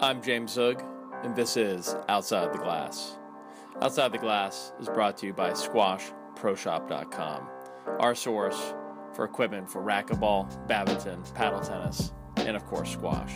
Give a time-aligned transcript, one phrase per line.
[0.00, 0.80] I'm James Zug,
[1.24, 3.18] and this is Outside the Glass.
[3.82, 7.48] Outside the Glass is brought to you by SquashProShop.com,
[7.98, 8.74] our source
[9.12, 13.32] for equipment for racquetball, badminton, paddle tennis, and of course, squash.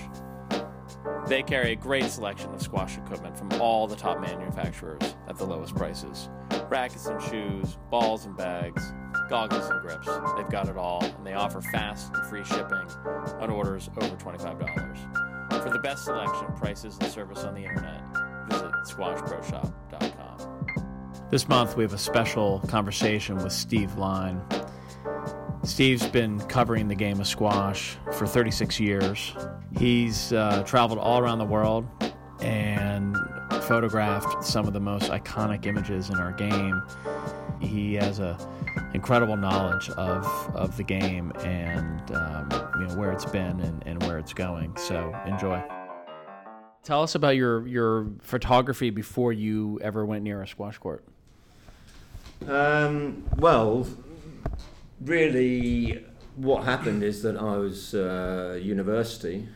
[1.26, 5.44] They carry a great selection of squash equipment from all the top manufacturers at the
[5.44, 6.28] lowest prices
[6.70, 8.94] rackets and shoes, balls and bags,
[9.28, 10.08] goggles and grips.
[10.36, 12.86] They've got it all, and they offer fast and free shipping
[13.40, 15.21] on orders over $25.
[15.62, 18.02] For the best selection, prices, and service on the internet,
[18.50, 21.28] visit squashproshop.com.
[21.30, 24.42] This month, we have a special conversation with Steve Line.
[25.62, 29.36] Steve's been covering the game of squash for 36 years.
[29.78, 31.86] He's uh, traveled all around the world
[32.40, 33.16] and
[33.62, 36.82] photographed some of the most iconic images in our game.
[37.62, 38.38] He has a
[38.94, 42.48] incredible knowledge of, of the game and um,
[42.78, 44.76] you know where it's been and, and where it's going.
[44.76, 45.62] So enjoy.
[46.82, 51.04] Tell us about your your photography before you ever went near a squash court.
[52.48, 53.86] Um, well,
[55.00, 59.48] really, what happened is that I was uh, university.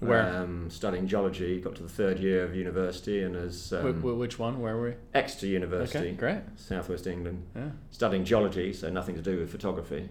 [0.00, 0.42] Where?
[0.42, 4.18] Um, studying geology, got to the third year of university, and as um, Wh- wh-
[4.18, 4.60] which one?
[4.60, 4.94] Where were we?
[5.14, 6.40] Exeter University, Okay, great.
[6.56, 7.70] Southwest England, Yeah.
[7.90, 10.08] studying geology, so nothing to do with photography.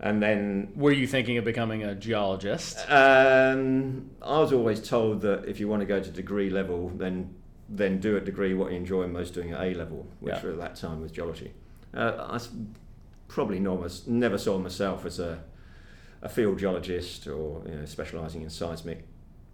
[0.00, 2.78] And then Were you thinking of becoming a geologist?
[2.90, 7.34] um, I was always told that if you want to go to degree level, then
[7.68, 10.50] then do at degree what you enjoy most doing at A level, which Yeah.
[10.50, 11.52] at that time was geology.
[11.94, 12.38] Uh, I
[13.28, 15.42] probably never saw myself as a,
[16.24, 19.04] a field geologist or you know, specialising in seismic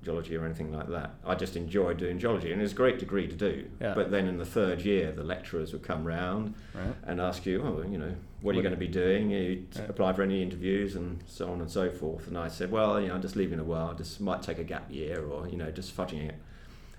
[0.03, 1.11] geology or anything like that.
[1.27, 3.69] I just enjoyed doing geology, and it's a great degree to do.
[3.83, 3.93] Yeah.
[3.93, 6.95] But then in the third year, the lecturers would come round Right.
[7.05, 9.31] and ask you, oh, you know, what are you going to be doing?
[9.31, 9.83] You Yeah.
[9.91, 12.29] apply for any interviews and so on and so forth.
[12.29, 14.59] And I said, well, you know, I'm just leaving a while, I just might take
[14.59, 16.37] a gap year or, you know, just fudging it.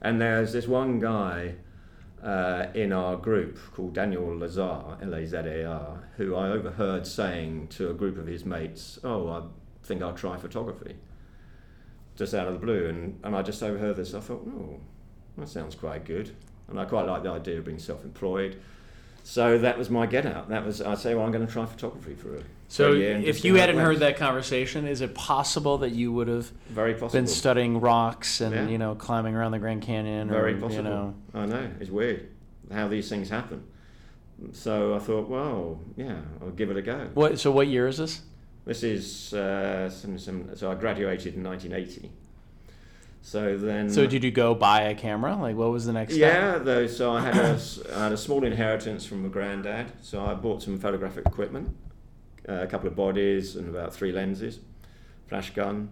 [0.03, 1.55] And there's this one guy
[2.23, 7.07] uh, in our group called Daniel Lazar, L A Z A R, who I overheard
[7.07, 9.41] saying to a group of his mates, oh, I
[9.83, 10.95] think I'll try photography.
[12.15, 12.87] Just out of the blue.
[12.87, 14.13] And, and I just overheard this.
[14.13, 14.79] I thought, oh,
[15.37, 16.31] that sounds quite good.
[16.67, 18.59] And I quite like the idea of being self employed.
[19.23, 20.49] So that was my get out.
[20.49, 22.97] That was, I say, well, I'm going to try photography for a, for So a
[22.97, 27.11] if you hadn't heard that conversation, is it possible that you would have very possible.
[27.11, 28.67] been studying rocks and Yeah.
[28.67, 30.27] you know climbing around the Grand Canyon?
[30.27, 30.75] Very or, possible.
[30.83, 32.29] You know, I know it's weird
[32.71, 33.63] how these things happen.
[34.53, 37.09] So I thought, well, yeah, I'll give it a go.
[37.13, 37.39] what?
[37.39, 38.21] So what year is this?
[38.65, 42.11] This is uh, some, some, so I graduated in 1980.
[43.23, 45.35] So then, So did you go buy a camera?
[45.35, 46.33] Like, what was the next step?
[46.33, 46.87] yeah, though.
[46.87, 47.59] So I had a,
[47.95, 49.91] I had a small inheritance from my granddad.
[50.01, 51.75] So I bought some photographic equipment,
[52.49, 54.59] uh, a couple of bodies and about three lenses,
[55.27, 55.89] flash gun.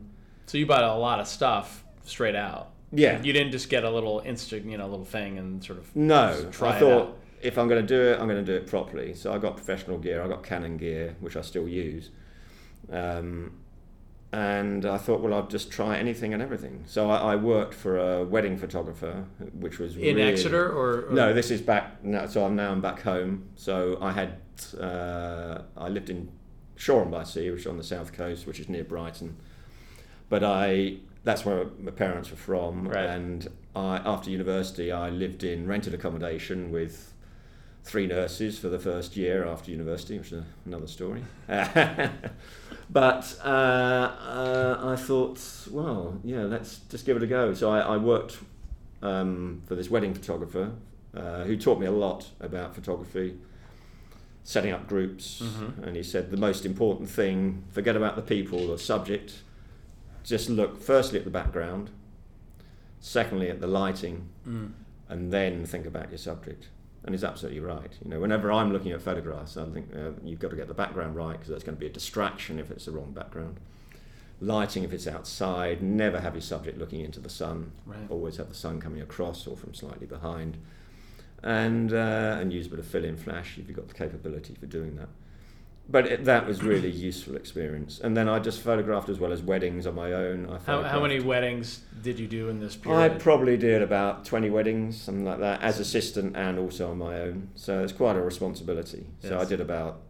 [0.47, 2.71] So you bought a lot of stuff straight out.
[2.91, 3.21] Yeah.
[3.21, 5.95] You didn't just get a little insta, you know, little thing and sort of.
[5.95, 8.67] No, try I thought if I'm going to do it, I'm going to do it
[8.67, 9.13] properly.
[9.13, 10.23] So I got professional gear.
[10.23, 12.09] I got Canon gear, which I still use.
[12.91, 13.53] Um,
[14.31, 16.83] and I thought, well, I'll just try anything and everything.
[16.85, 21.11] So I, I worked for a wedding photographer, which was In really- Exeter or, or
[21.13, 22.03] No, this is back.
[22.03, 23.49] No, so I'm now I'm back home.
[23.55, 24.35] So I had
[24.79, 26.31] uh, I lived in
[26.75, 29.35] Shoreham by Sea, which is on the south coast, which is near Brighton.
[30.29, 33.05] But I that's where my parents were from, Right.
[33.05, 37.08] and I after university I lived in rented accommodation with
[37.83, 41.23] three nurses for the first year after university, which is another story.
[42.89, 45.41] but uh, uh, I thought,
[45.71, 47.53] well, yeah, let's just give it a go.
[47.53, 48.37] So I, I worked
[49.01, 50.71] um, for this wedding photographer
[51.15, 53.37] uh, who taught me a lot about photography,
[54.43, 55.83] setting up groups, Mhm.
[55.87, 59.33] and he said the most important thing: forget about the people the subject.
[60.23, 61.89] Just look firstly at the background,
[62.99, 64.71] secondly at the lighting, Mm.
[65.07, 66.67] and then think about your subject.
[67.09, 67.91] And he's absolutely right.
[68.05, 70.75] You know, whenever I'm looking at photographs, I think uh, you've got to get the
[70.75, 73.59] background right because that's going to be a distraction if it's the wrong background.
[74.39, 75.81] Lighting if it's outside.
[75.81, 77.71] Never have your subject looking into the sun.
[77.87, 77.97] Right.
[78.09, 80.57] Always have the sun coming across or from slightly behind.
[81.41, 84.67] And uh, and use a bit of fill-in flash if you've got the capability for
[84.67, 85.09] doing that.
[85.91, 87.99] But it, that was really useful experience.
[87.99, 90.47] And then I just photographed as well as weddings on my own.
[90.47, 92.99] I How, how many weddings did you do in this period?
[92.99, 97.19] I probably did about 20 weddings, something like that, as assistant and also on my
[97.19, 97.49] own.
[97.55, 99.07] So it's quite a responsibility.
[99.23, 100.01] So I did about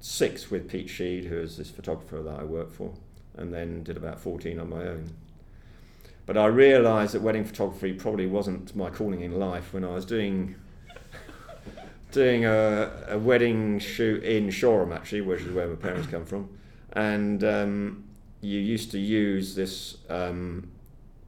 [0.00, 2.94] six with Pete Sheed, who is this photographer that I work for,
[3.36, 5.10] and then did about 14 on my own.
[6.24, 10.04] But I realised that wedding photography probably wasn't my calling in life when I was
[10.04, 10.56] doing
[12.16, 16.48] doing a, a wedding shoot in Shoreham, actually, which is where my parents come from.
[16.94, 18.04] And um,
[18.40, 20.70] you used to use this um,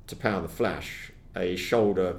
[0.06, 2.16] to power the flash a shoulder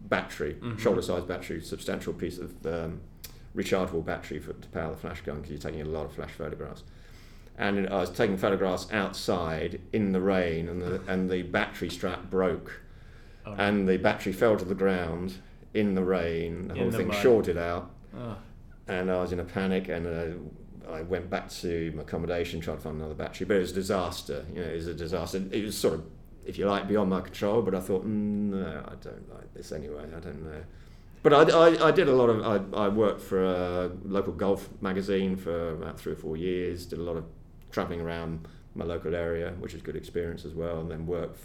[0.00, 0.78] battery, Mhm.
[0.78, 3.00] shoulder sized battery, substantial piece of um,
[3.54, 6.30] rechargeable battery for, to power the flash gun because you're taking a lot of flash
[6.32, 6.82] photographs.
[7.58, 12.30] And I was taking photographs outside in the rain, and the and the battery strap
[12.30, 12.80] broke,
[13.44, 13.62] Oh, no.
[13.62, 15.34] and the battery fell to the ground
[15.74, 16.68] in the rain.
[16.68, 17.16] The In whole the thing mud.
[17.16, 18.36] shorted out, Ugh.
[18.86, 22.76] and I was in a panic, and uh, I went back to my accommodation, tried
[22.76, 24.46] to find another battery, but it was a disaster.
[24.54, 25.42] You know, it was a disaster.
[25.50, 26.04] It was sort of,
[26.46, 27.62] if you like, beyond my control.
[27.62, 30.04] But I thought, mm, no, I don't like this anyway.
[30.16, 30.64] I don't know.
[31.22, 32.74] But I, I, I did a lot of.
[32.74, 36.86] I, I worked for a local golf magazine for about three or four years.
[36.86, 37.24] Did a lot of
[37.70, 40.80] travelling around my local area, which was good experience as well.
[40.80, 41.40] And then worked,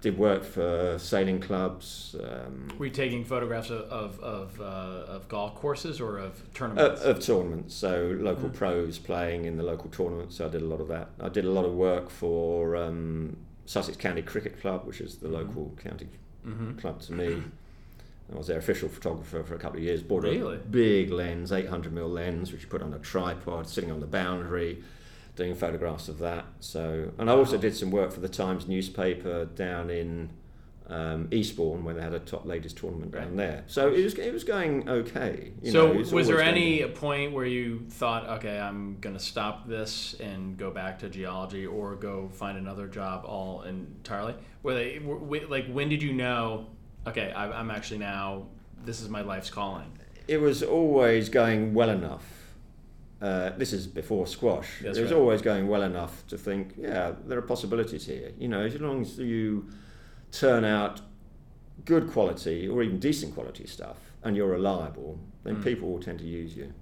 [0.00, 2.14] did work for sailing clubs.
[2.22, 4.64] Um, Were you taking photographs of of of, uh,
[5.14, 7.02] of golf courses or of Uh, tournaments?
[7.02, 8.54] of tournaments, so local Mm.
[8.54, 10.36] pros playing in the local tournaments.
[10.36, 11.10] So I did a lot of that.
[11.20, 13.36] I did a lot of work for um,
[13.66, 15.32] Sussex County Cricket Club, which is the Mhm.
[15.32, 16.08] local county
[16.46, 16.76] mm-hmm.
[16.78, 17.42] club to me.
[18.32, 20.02] I was their official photographer for a couple of years.
[20.02, 20.56] Bought Really?
[20.56, 24.06] a big lens, 800 mm lens, which you put on a tripod, sitting on the
[24.06, 24.82] boundary,
[25.38, 26.44] doing photographs of that.
[26.60, 30.30] So, and I also did some work for the Times newspaper down in
[30.88, 33.62] um, Eastbourne, where they had a top ladies tournament down there.
[33.66, 35.52] So it was it was going okay.
[35.62, 39.68] you so know, was there any going- point where you thought, okay, I'm gonna stop
[39.68, 44.34] this and go back to geology or go find another job all entirely?
[44.62, 46.66] Were they were- like when did you know?
[47.06, 48.46] Okay, I'm actually now.
[48.84, 49.90] This is my life's calling.
[50.26, 52.37] it was always going well enough.
[53.20, 54.68] Uh, this is before squash.
[54.82, 55.18] That's it was right.
[55.18, 58.30] always going well enough to think, yeah, there are possibilities here.
[58.38, 59.68] You know, as long as you
[60.30, 61.00] turn out
[61.84, 65.64] good quality or even decent quality stuff and you're reliable, then Mm.
[65.64, 66.72] people will tend to use you.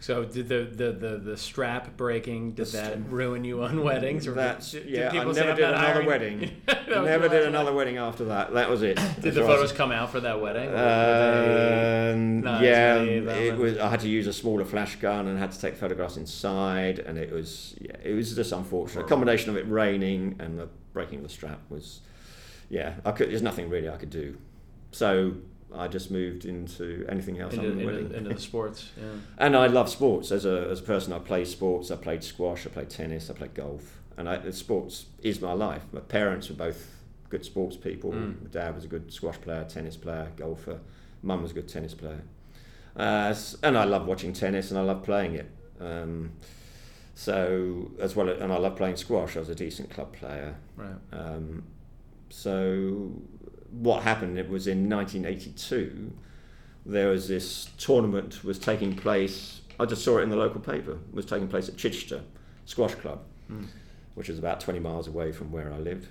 [0.00, 4.26] So did the the, the, the strap breaking did that ruin you on weddings?
[4.26, 5.10] Or That's did, yeah.
[5.10, 6.50] I never did another hiring-" wedding.
[6.90, 8.52] That never did another wedding after that.
[8.52, 8.96] That was it.
[8.96, 10.70] Did the That's photos come out for that wedding?
[10.70, 13.78] Um, yeah, of it was.
[13.78, 17.16] I had to use a smaller flash gun and had to take photographs inside, and
[17.16, 19.04] it was yeah, it was just unfortunate.
[19.04, 22.00] A combination of it raining and the breaking of the strap was,
[22.68, 23.30] yeah, I could.
[23.30, 24.36] There's nothing really I could do,
[24.90, 25.34] so
[25.74, 28.90] I just moved into anything else into, into, into the sports.
[29.00, 29.06] Yeah.
[29.38, 30.30] And I love sports.
[30.30, 31.90] As a, as a person, I play sports.
[31.90, 33.98] I played squash, I played tennis, I played golf.
[34.16, 35.82] And I, sports is my life.
[35.92, 36.88] My parents were both
[37.28, 38.12] good sports people.
[38.12, 38.42] Mm.
[38.42, 40.80] My dad was a good squash player, tennis player, golfer.
[41.22, 42.22] Mum was a good tennis player.
[42.96, 45.50] Uh, and I love watching tennis and I love playing it.
[45.80, 46.32] Um,
[47.14, 49.36] so, as well, and I love playing squash.
[49.36, 50.56] I was a decent club player.
[50.76, 50.96] Right.
[51.12, 51.64] Um,
[52.30, 53.12] so
[53.70, 54.38] what happened?
[54.38, 56.12] It was in 1982.
[56.86, 59.60] There was this tournament was taking place.
[59.78, 60.92] I just saw it in the local paper.
[60.92, 62.22] It was taking place at Chichester
[62.64, 63.20] Squash Club,
[63.50, 63.66] Mm.
[64.14, 66.08] which is about 20 miles away from where I lived.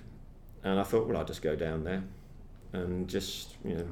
[0.62, 2.02] And I thought, well, I'll just go down there
[2.72, 3.86] and just you know.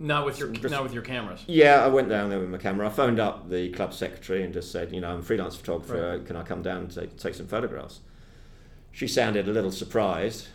[0.00, 1.44] Not with your Just- not with your cameras.
[1.46, 2.86] Yeah, I went down there with my camera.
[2.88, 6.20] I phoned up the club secretary and just said, you know, I'm a freelance photographer.
[6.26, 8.00] Can I come down and take, take some photographs?
[8.90, 10.48] She sounded a little surprised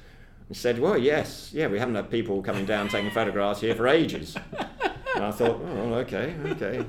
[0.49, 3.87] and said, well, yes, yeah, we haven't had people coming down taking photographs here for
[3.87, 4.35] ages.
[5.15, 6.85] and I thought, oh, okay, okay.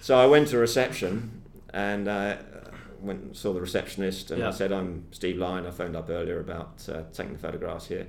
[0.00, 1.42] So I went to reception
[1.72, 2.36] and uh,
[3.00, 4.48] went and saw the receptionist and Yeah.
[4.48, 5.66] I said, I'm Steve Line.
[5.66, 8.06] I phoned up earlier about uh, taking the photographs here.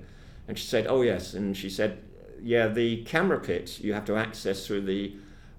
[0.47, 1.33] And she said, oh, yes.
[1.33, 1.99] And she said,
[2.41, 5.13] yeah, the camera pit you have to access through the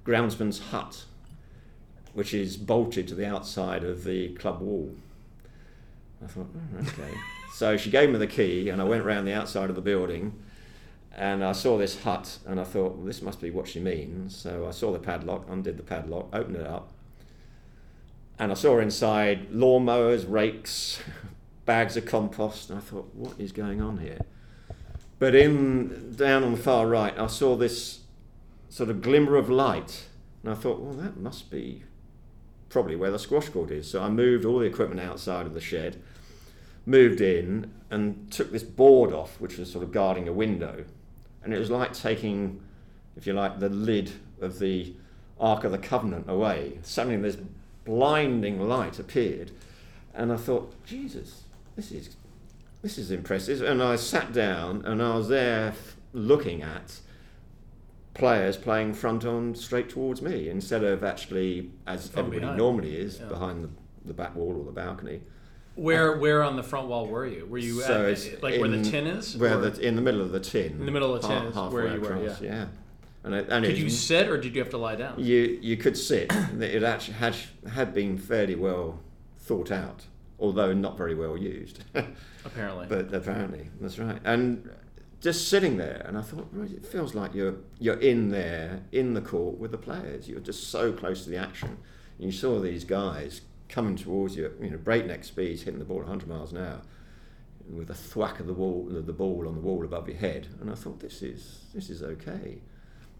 [0.04, 1.04] groundsman's hut,
[2.12, 4.92] which is bolted to the outside of the club wall.
[6.22, 7.14] I thought, oh, okay.
[7.52, 10.42] So she gave me the key, and I went around the outside of the building,
[11.14, 14.34] and I saw this hut, and I thought, well, this must be what she means.
[14.34, 16.90] So I saw the padlock, undid the padlock, opened it up,
[18.38, 21.00] and I saw inside lawnmowers, rakes,
[21.66, 24.20] bags of compost, and I thought, what is going on here?
[25.18, 28.00] But in down on the far right, I saw this
[28.70, 30.06] sort of glimmer of light,
[30.42, 31.84] and I thought, well, that must be
[32.70, 33.88] probably where the squash court is.
[33.88, 36.02] So I moved all the equipment outside of the shed,
[36.86, 40.84] moved in, and took this board off, which was sort of guarding a window,
[41.44, 42.60] and it was like taking,
[43.16, 44.10] if you like, the lid
[44.40, 44.94] of the
[45.38, 46.78] Ark of the Covenant away.
[46.82, 47.36] Suddenly, this
[47.84, 49.50] blinding light appeared,
[50.14, 51.42] and I thought, Jesus,
[51.76, 52.16] this is
[52.82, 53.62] this is impressive.
[53.62, 55.72] And I sat down and I was there
[56.12, 56.98] looking at
[58.14, 62.58] players playing front on straight towards me instead of actually, as From everybody behind.
[62.58, 63.26] normally is, Yeah.
[63.26, 63.68] behind the,
[64.04, 65.20] the back wall or the balcony.
[65.74, 67.46] Where where on the front wall were you?
[67.46, 69.36] Were you So at, like where the tin is?
[69.36, 70.72] Where the, in the middle of the tin.
[70.72, 72.50] In the middle of the tin ha- is halfway where you were, across, yeah.
[72.52, 72.66] yeah.
[73.24, 75.14] And, it, and could it you sit or did you have to lie down?
[75.18, 76.32] You you could sit.
[76.60, 77.36] It actually had
[77.72, 79.00] had been fairly well
[79.38, 80.06] thought out,
[80.38, 81.84] although not very well used.
[82.44, 82.86] Apparently.
[82.88, 84.18] but apparently that's right.
[84.24, 84.68] And
[85.20, 89.14] just sitting there, and I thought, right, it feels like you're you're in there in
[89.14, 90.28] the court with the players.
[90.28, 91.78] You're just so close to the action.
[92.18, 95.98] And you saw these guys coming towards you, you know, breakneck speeds, hitting the ball
[95.98, 96.82] 100 miles an hour,
[97.68, 100.46] with a thwack of the wall, the ball on the wall above your head.
[100.60, 102.58] And I thought, this is this is okay.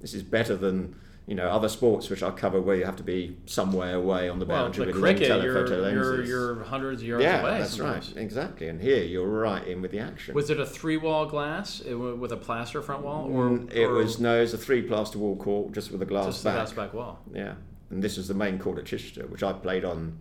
[0.00, 0.94] This is better than
[1.26, 4.40] you know other sports which I cover where you have to be somewhere away on
[4.40, 7.58] the boundary with cricket, long you're, telephoto you're, you're hundreds of yards yeah, away.
[7.60, 8.08] that's sometimes.
[8.12, 8.66] right, exactly.
[8.68, 10.34] And here you're right in with the action.
[10.34, 13.84] Was it a three wall glass uh, with a plaster front wall, or Mm, it
[13.84, 16.44] or was no, it was a three plaster wall court just with a glass just
[16.44, 16.54] back.
[16.56, 17.20] glass back wall?
[17.32, 17.54] Yeah,
[17.90, 20.18] and this was the main court at Chichester, which I played on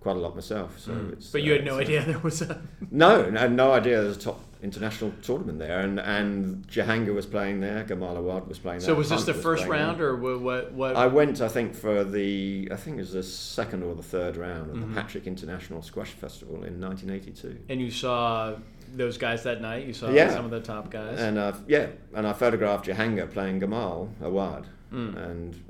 [0.00, 0.78] quite a lot myself.
[0.78, 1.32] So it's, Mm.
[1.32, 2.60] But you uh, had no it's- idea there was a.
[2.90, 7.14] No, I had no idea there was a top international tournament there, and and Jahangir
[7.14, 8.86] was playing there, Gamal Awad was playing there.
[8.88, 9.86] So was this Hunt the first playing there.
[9.86, 10.40] round, or what?
[10.42, 10.72] What?
[10.74, 14.02] what I went, I think, for the I think it was the second or the
[14.02, 14.88] third round of Mhm.
[14.94, 17.58] the Patrick International Squash Festival in 1982.
[17.68, 18.54] and you saw
[18.96, 19.86] those guys that night.
[19.86, 20.30] You saw Yeah.
[20.30, 21.18] some of the top guys.
[21.20, 25.16] And uh, yeah, and I photographed Jahangir playing Gamal Awad, Mm.
[25.30, 25.62] and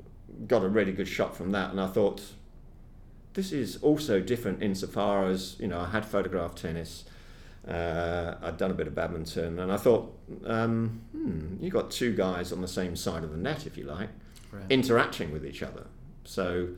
[0.47, 1.69] got a really good shot from that.
[1.71, 2.21] And I thought,
[3.33, 7.05] this is also different insofar as you know I had photographed tennis,
[7.67, 12.13] uh, I'd done a bit of badminton, and I thought, um, hmm, you got two
[12.15, 14.09] guys on the same side of the net, if you like,
[14.51, 14.63] Right.
[14.69, 15.85] interacting with each other.
[16.25, 16.69] So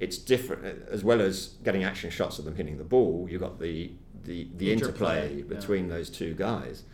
[0.00, 3.28] it's different as well as getting action shots of them hitting the ball.
[3.30, 3.92] You've got the
[4.24, 5.60] the, the Interplay, interplay, yeah.
[5.60, 6.84] between those two guys,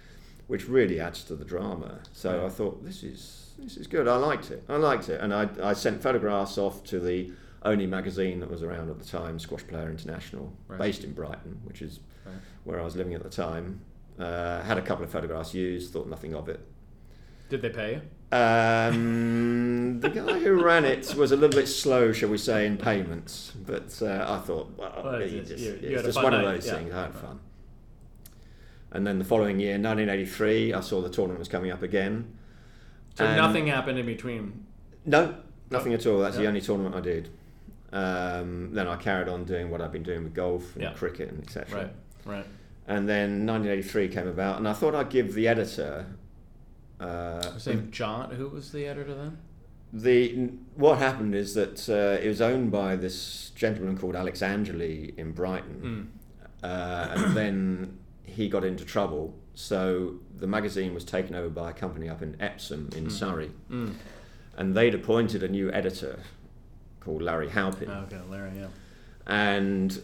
[0.46, 2.00] which really adds to the drama.
[2.12, 2.44] So.
[2.46, 4.08] I thought this is this is good.
[4.08, 4.64] I liked it.
[4.68, 7.30] I liked it, and I I sent photographs off to the
[7.68, 10.78] only magazine that was around at the time, Squash Player International, Right.
[10.78, 12.34] based in Brighton, which is Right.
[12.64, 13.80] where I was living at the time.
[14.18, 16.60] Uh, had a couple of photographs used, thought nothing of it.
[17.50, 18.00] Did they pay you?
[18.36, 22.76] Um, the guy who ran it was a little bit slow, shall we say, in
[22.76, 23.52] payments.
[23.66, 26.66] But uh, I thought, well, Well, it's- just- you- you it's just one of those
[26.66, 26.74] yeah.
[26.74, 26.92] things.
[26.92, 27.40] I had fun.
[28.90, 32.26] And then the following year, 1983, I saw the tournament was coming up again.
[33.16, 34.64] So And- nothing happened in between.
[35.04, 35.34] No,
[35.70, 36.20] nothing at all.
[36.20, 36.42] That's Yeah.
[36.42, 37.28] the only tournament I did.
[37.92, 40.92] Um, then I carried on doing what I've been doing with golf and Yeah.
[40.92, 41.76] cricket and etc.
[41.76, 41.92] Right.
[42.36, 42.46] Right.
[42.86, 46.06] And then 1983 came about, and I thought I'd give the editor.
[47.00, 48.30] Uh, His name John.
[48.32, 49.38] Who was the editor then?
[49.92, 55.14] The what happened is that uh, it was owned by this gentleman called Alex Angeli
[55.16, 56.10] in Brighton,
[56.62, 56.64] Mm.
[56.64, 59.34] uh, and then he got into trouble.
[59.54, 63.10] So the magazine was taken over by a company up in Epsom in Mm.
[63.12, 63.94] Surrey, Mm.
[64.58, 66.18] and they'd appointed a new editor
[67.00, 67.90] called Larry Halpin.
[67.90, 68.52] Oh, okay, Larry.
[68.56, 68.66] Yeah.
[69.26, 70.00] And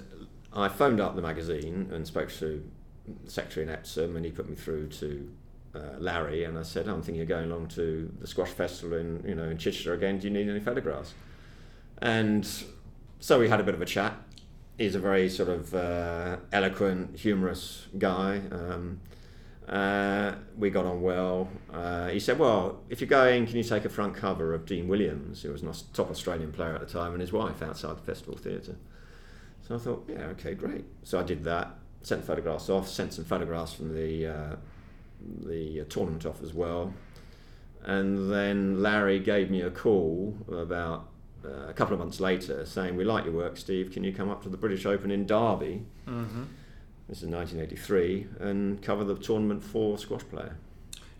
[0.52, 2.62] I phoned up the magazine and spoke to
[3.24, 5.30] the secretary in Epsom, and he put me through to
[5.74, 6.44] uh, Larry.
[6.44, 9.44] And I said, "I'm thinking of going along to the squash festival in you know
[9.44, 10.18] in Chichester again.
[10.18, 11.14] Do you need any photographs?"
[11.98, 12.48] And
[13.20, 14.16] so we had a bit of a chat.
[14.78, 18.42] He's a very sort of uh, eloquent, humorous guy.
[18.50, 19.00] Um,
[19.68, 21.48] uh, we got on well.
[21.72, 24.88] Uh, he said, "Well, if you're going, can you take a front cover of Dean
[24.88, 28.02] Williams, who was a top Australian player at the time, and his wife outside the
[28.02, 28.76] Festival Theatre?"
[29.66, 31.78] So I thought, "Yeah, okay, great." So I did that.
[32.02, 32.88] Sent photographs off.
[32.88, 34.56] Sent some photographs from the uh,
[35.46, 36.92] the uh, tournament off as well.
[37.84, 41.08] And then Larry gave me a call about
[41.44, 43.92] uh, a couple of months later, saying, "We like your work, Steve.
[43.92, 46.42] Can you come up to the British Open in Derby?" Mm-hmm.
[47.08, 50.56] This is 1983, and cover the tournament for squash player.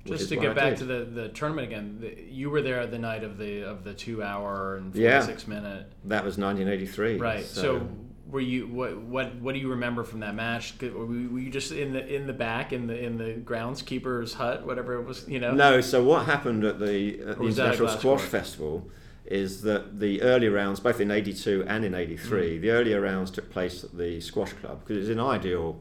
[0.06, 0.78] Just to get I back did.
[0.80, 3.94] to the, the tournament again, the, you were there the night of the of the
[3.94, 5.26] two hour and forty Yeah.
[5.46, 5.92] minute.
[6.04, 7.18] that was 1983.
[7.18, 7.44] Right.
[7.44, 7.88] So,
[8.28, 10.74] were you what what what do you remember from that match?
[10.80, 14.94] Were you, just in the in the back in the in the groundskeeper's hut, whatever
[15.00, 15.26] it was?
[15.28, 15.52] You know.
[15.52, 15.80] no.
[15.80, 18.20] So what happened at the, at the was that a International Squash court?
[18.20, 18.90] Festival
[19.26, 21.99] is that the earlier rounds, both in 82 and in Mm.
[21.99, 25.81] 83, the earlier rounds took place at the squash club because it's an ideal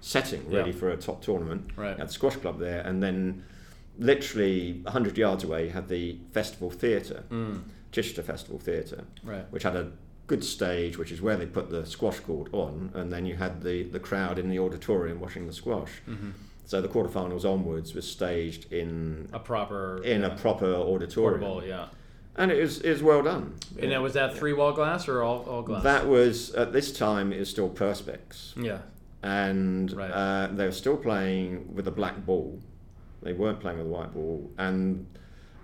[0.00, 0.76] setting really Yeah.
[0.76, 1.70] for a top tournament.
[1.76, 1.98] Right.
[1.98, 3.44] At the squash club there, and then
[3.98, 7.62] literally 100 yards away you had the festival theatre, Mm,
[7.92, 9.04] Chichester Festival Theatre.
[9.22, 9.46] right.
[9.50, 9.92] which had a
[10.26, 13.62] good stage, which is where they put the squash court on, and then you had
[13.62, 16.00] the, the crowd in the auditorium watching the squash.
[16.06, 16.30] hmm
[16.66, 21.66] So the quarterfinals onwards was staged in A proper in yeah, a proper auditorium, portable,
[21.68, 21.88] yeah.
[22.36, 23.54] And it was was well done.
[23.78, 25.82] And now was that three wall glass or all, all glass?
[25.82, 28.78] That was at this time it was still perspex, yeah.
[29.22, 30.10] and Right.
[30.10, 32.60] uh, they were still playing with a black ball.
[33.22, 35.06] They weren't playing with a white ball, and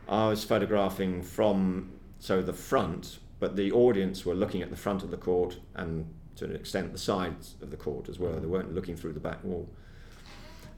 [0.08, 5.02] I was photographing from so the front, but the audience were looking at the front
[5.02, 8.32] of the court and to an extent the sides of the court as well.
[8.40, 9.68] They weren't looking through the back wall.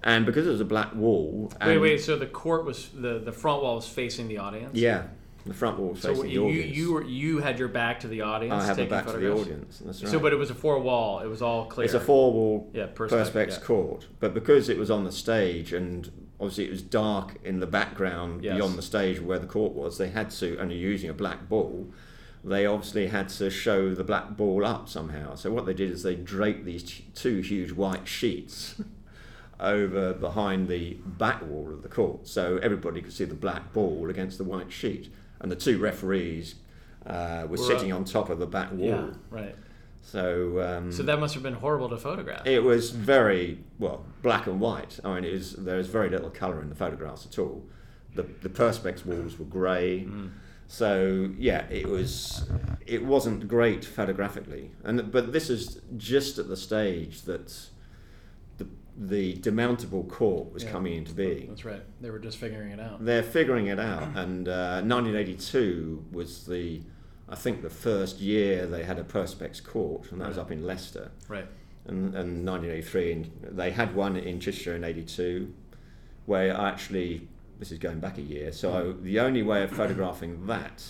[0.04, 1.98] And because it was a black wall, Wait, wait.
[2.00, 4.76] So the court was the the front wall was facing the audience.
[4.76, 5.04] yeah,
[5.46, 6.76] the front wall was So facing the you audience.
[6.76, 8.54] you were you had your back to the audience.
[8.54, 9.40] I had my taking back to the photographs?
[9.48, 9.82] audience.
[9.84, 10.10] That's right.
[10.12, 11.20] So, but it was a four wall.
[11.20, 11.84] It was all clear.
[11.84, 13.50] it's a four wall Yeah, perspex.
[13.50, 13.58] yeah.
[13.64, 17.66] court, but because it was on the stage and obviously it was dark in the
[17.66, 18.56] background Yes.
[18.56, 19.98] beyond the stage where the court was.
[19.98, 21.88] They had to, and you're using a black ball,
[22.44, 25.34] they obviously had to show the black ball up somehow.
[25.36, 28.80] So what they did is they draped these t- two huge white sheets
[29.60, 34.10] over behind the back wall of the court, so everybody could see the black ball
[34.10, 36.54] against the white sheet, and the two referees
[37.06, 38.88] uh, were Were sitting up- on top of the back wall.
[38.88, 39.54] Yeah, right.
[40.00, 42.46] So um, So that must have been horrible to photograph.
[42.46, 44.98] it was very well black and white.
[45.04, 47.64] I mean, it was, there was very little colour in the photographs at all.
[48.14, 50.06] The the perspex walls were grey.
[50.08, 50.30] Mm.
[50.66, 52.48] So yeah, it was
[52.86, 57.68] it wasn't great photographically, and but this is just at the stage that
[58.96, 60.70] the demountable court was Yeah.
[60.70, 61.48] coming into being.
[61.48, 61.82] That's right.
[62.00, 63.04] They were just figuring it out.
[63.04, 66.82] They're figuring it out, and uh, 1982 was the
[67.28, 70.66] I think the first year they had a perspex court, and that was up in
[70.66, 71.46] Leicester Right.
[71.86, 75.50] and, and 1983, and they had one in Chichester in 82,
[76.26, 80.46] where I actually, this is going back a year, so the only way of photographing
[80.46, 80.84] that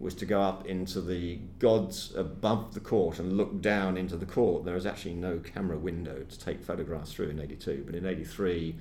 [0.00, 4.26] was to go up into the gods above the court and look down into the
[4.26, 4.64] court.
[4.64, 8.76] There was actually no camera window to take photographs through in 82, but in 83,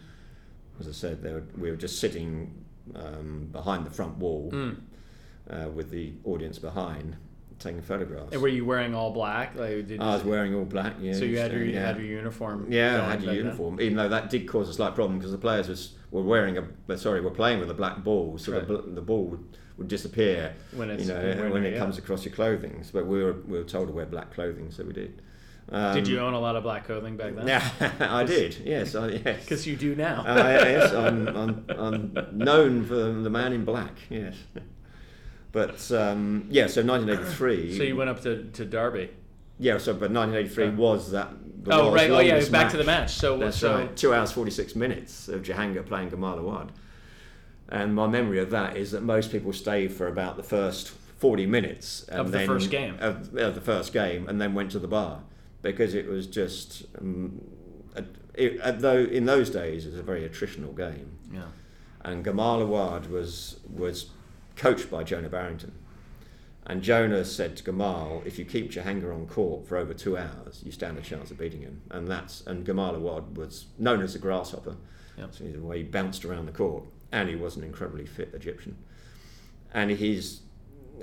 [0.79, 2.53] as I said, were, we were just sitting
[2.95, 4.77] um, behind the front wall Mm.
[5.50, 7.15] uh, with the audience behind,
[7.57, 8.31] taking photographs.
[8.33, 9.55] And were you wearing all black?
[9.55, 11.13] Like, did I was wearing all black, yeah.
[11.13, 11.88] so you had your, yeah.
[11.88, 12.67] had your uniform.
[12.71, 13.45] Yeah, I had your then?
[13.45, 16.59] uniform, even though that did cause a slight problem because the players was, were wearing
[16.89, 18.67] a, sorry, were playing with a black ball, so Right.
[18.67, 21.79] the, the ball would, would disappear, When it's you know, when, it yeah.
[21.79, 22.84] comes across your clothing.
[22.84, 25.22] So, but we were we were told to wear black clothing, so we did.
[25.69, 27.46] Um, Did you own a lot of black clothing back then?
[27.48, 28.55] Yeah, I did.
[28.63, 29.43] Yes, I, yes.
[29.43, 30.24] Because you do now.
[30.25, 33.91] Uh, yes, I'm, I'm, I'm known for the man in black.
[34.10, 34.36] Yes,
[35.51, 36.67] but um, yeah.
[36.67, 37.77] So 1983.
[37.77, 39.10] so you went up to, to Derby.
[39.60, 39.77] Yeah.
[39.77, 41.31] So, but 1983 was that.
[41.69, 42.10] Oh right.
[42.12, 42.48] Oh yeah.
[42.48, 43.15] Back to the match.
[43.15, 43.98] So That's so right.
[43.98, 46.72] Two hours forty six minutes of Jahangir playing Gamal Awad.
[47.69, 51.45] And my memory of that is that most people stayed for about the first forty
[51.45, 52.97] minutes and Of the then, first game.
[52.99, 55.21] of, of the first game, and then went to the bar
[55.62, 56.86] because it was just.
[56.99, 57.41] Um,
[57.95, 58.03] a,
[58.36, 61.47] it, though in those days it was a very attritional game, yeah.
[62.01, 64.12] and Gamal Awad was was
[64.56, 65.73] coached by Jonah Barrington.
[66.69, 70.62] And Jonah said to Gamal, if you keep Jahangir on court for over two hours,
[70.65, 71.82] you stand a chance of beating him.
[71.89, 74.75] And that's and Gamal Awad was known as a grasshopper.
[75.17, 75.34] Yep.
[75.34, 76.84] So the way he bounced around the court.
[77.12, 78.78] And he was an incredibly fit Egyptian.
[79.74, 80.41] And he's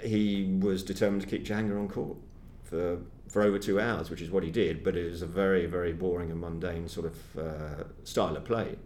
[0.03, 2.17] he was determined to keep Jahangir on court
[2.65, 5.67] for for over two hours, which is what he did, but it was a very,
[5.67, 8.77] very boring and mundane sort of uh, style of play.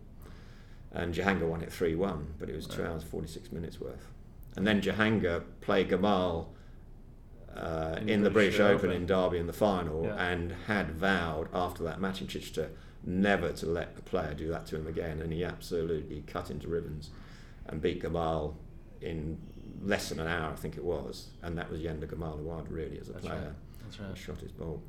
[0.93, 4.07] And Jahangir won it 3 1, but it was two hours 46 minutes worth.
[4.57, 6.47] And then Jahangir played Gamal
[7.55, 9.03] uh, In in, the the British British Open Open.
[9.03, 10.15] in Derby in the final Yeah.
[10.31, 12.71] and had vowed after that match in Chichester
[13.05, 15.21] never to let a player do that to him again.
[15.21, 17.11] And he absolutely cut into ribbons
[17.67, 18.55] and beat Gamal
[19.01, 19.39] in
[19.83, 21.29] less than an hour, I think it was.
[21.43, 23.39] And that was Yenda Gamal Awad, really, as a That's player.
[23.41, 23.53] right.
[23.85, 24.11] That's right.
[24.15, 24.83] He shot his ball.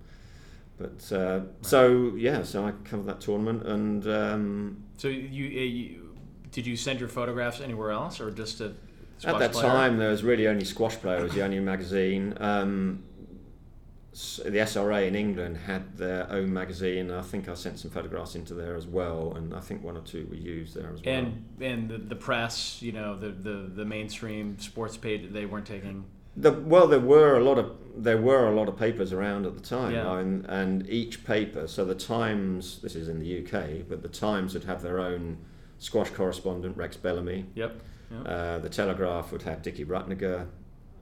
[0.77, 4.07] But uh, so, yeah, so I covered that tournament and.
[4.07, 6.15] Um, So you, uh, you
[6.51, 8.73] did you send your photographs anywhere else or just to
[9.23, 9.67] At that Player?
[9.67, 12.33] time, there was really only Squash Player was the only magazine.
[12.39, 13.03] Um,
[14.11, 17.11] the SRA in England had their own magazine.
[17.11, 20.01] I think I sent some photographs into there as well, and I think one or
[20.01, 21.15] two were used there as well.
[21.15, 25.67] And and the, the press, you know, the, the, the mainstream sports page, they weren't
[25.67, 26.05] taking.
[26.35, 29.55] The, well, there were a lot of there were a lot of papers around at
[29.55, 30.17] the time, Yeah.
[30.17, 31.67] and, and each paper.
[31.67, 35.37] So the Times, this is in the UK, but the Times would have their own
[35.79, 37.45] squash correspondent Rex Bellamy.
[37.55, 37.81] Yep.
[38.11, 38.21] yep.
[38.25, 40.47] Uh, the Telegraph would have Dickie Rutnagur.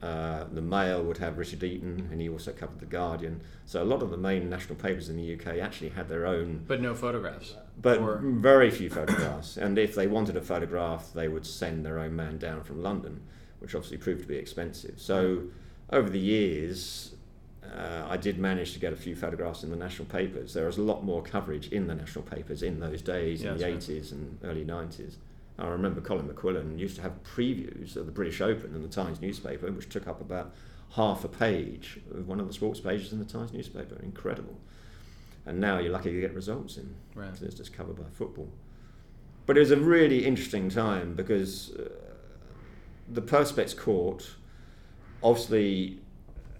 [0.02, 3.40] Uh, the Mail would have Richard Eaton, and he also covered the Guardian.
[3.66, 6.64] So a lot of the main national papers in the UK actually had their own,
[6.68, 7.54] but no photographs.
[7.82, 9.56] but Or- very few photographs.
[9.56, 13.20] and if they wanted a photograph, they would send their own man down from London,
[13.58, 15.00] which obviously proved to be expensive.
[15.00, 15.42] So
[15.90, 17.14] over the years,
[17.64, 20.54] uh, I did manage to get a few photographs in the national papers.
[20.54, 23.58] There was a lot more coverage in the national papers in those days, Yeah, in
[23.58, 25.16] the that's 80s and early 90s.
[25.58, 29.20] I remember Colin McQuillan used to have previews of the British Open in the Times
[29.20, 30.54] newspaper, which took up about
[30.94, 33.98] half a page of one of the sports pages in the Times newspaper.
[34.02, 34.56] Incredible.
[35.44, 37.30] And now you're lucky to get results in Right.
[37.42, 38.48] it's just covered by football.
[39.46, 41.88] But it was a really interesting time because uh,
[43.08, 44.34] the Perspex Court
[45.22, 46.00] obviously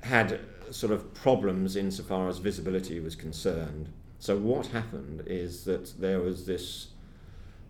[0.02, 3.90] had sort of problems insofar as visibility was concerned.
[4.18, 6.88] So what happened is that there was this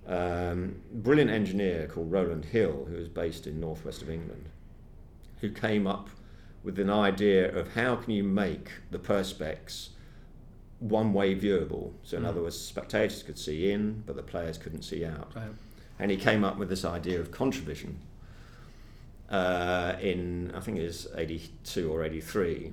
[0.09, 4.49] um, brilliant engineer called Roland Hill, who was based in northwest of England,
[5.41, 6.09] who came up
[6.65, 9.91] with an idea of how can you make the Perspex
[10.81, 11.93] one-way viewable.
[12.03, 12.29] So in Mm.
[12.29, 15.33] other words, spectators could see in, but the players couldn't see out.
[15.37, 15.51] Right.
[16.01, 17.97] and he came up with this idea of contravision
[19.31, 22.73] uh, in I think it was 82 or 83,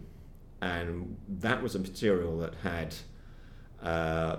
[0.62, 2.95] and that was a material that had
[3.82, 4.38] uh,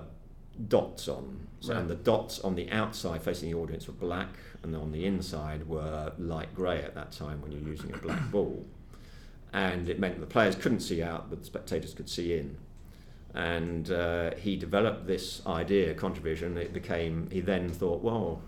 [0.69, 1.81] dots on, so, Right.
[1.81, 4.29] and the dots on the outside facing the audience were black,
[4.63, 8.31] and on the inside were light grey at that time when you're using a black
[8.31, 8.65] ball,
[9.53, 12.57] and it meant the players couldn't see out, but the spectators could see in.
[13.35, 16.57] And uh, he developed this idea, contravision.
[16.57, 17.29] It became.
[17.31, 18.41] He then thought, well,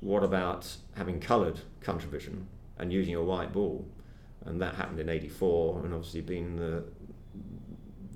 [0.00, 2.46] what about having coloured contravision
[2.78, 3.86] and using a white ball?
[4.44, 6.82] And that happened in '84, and obviously been the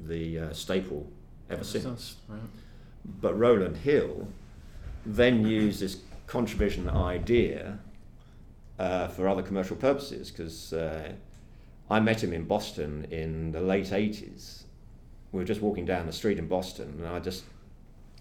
[0.05, 1.11] the uh, staple
[1.49, 2.17] ever since.
[2.29, 2.41] Right.
[3.05, 4.29] But Roland Hill
[5.07, 7.79] then used this contravision idea
[8.79, 11.13] uh, for other commercial purposes because uh,
[11.91, 14.63] I met him in Boston in the late 80s.
[15.33, 17.45] We were just walking down the street in Boston and I just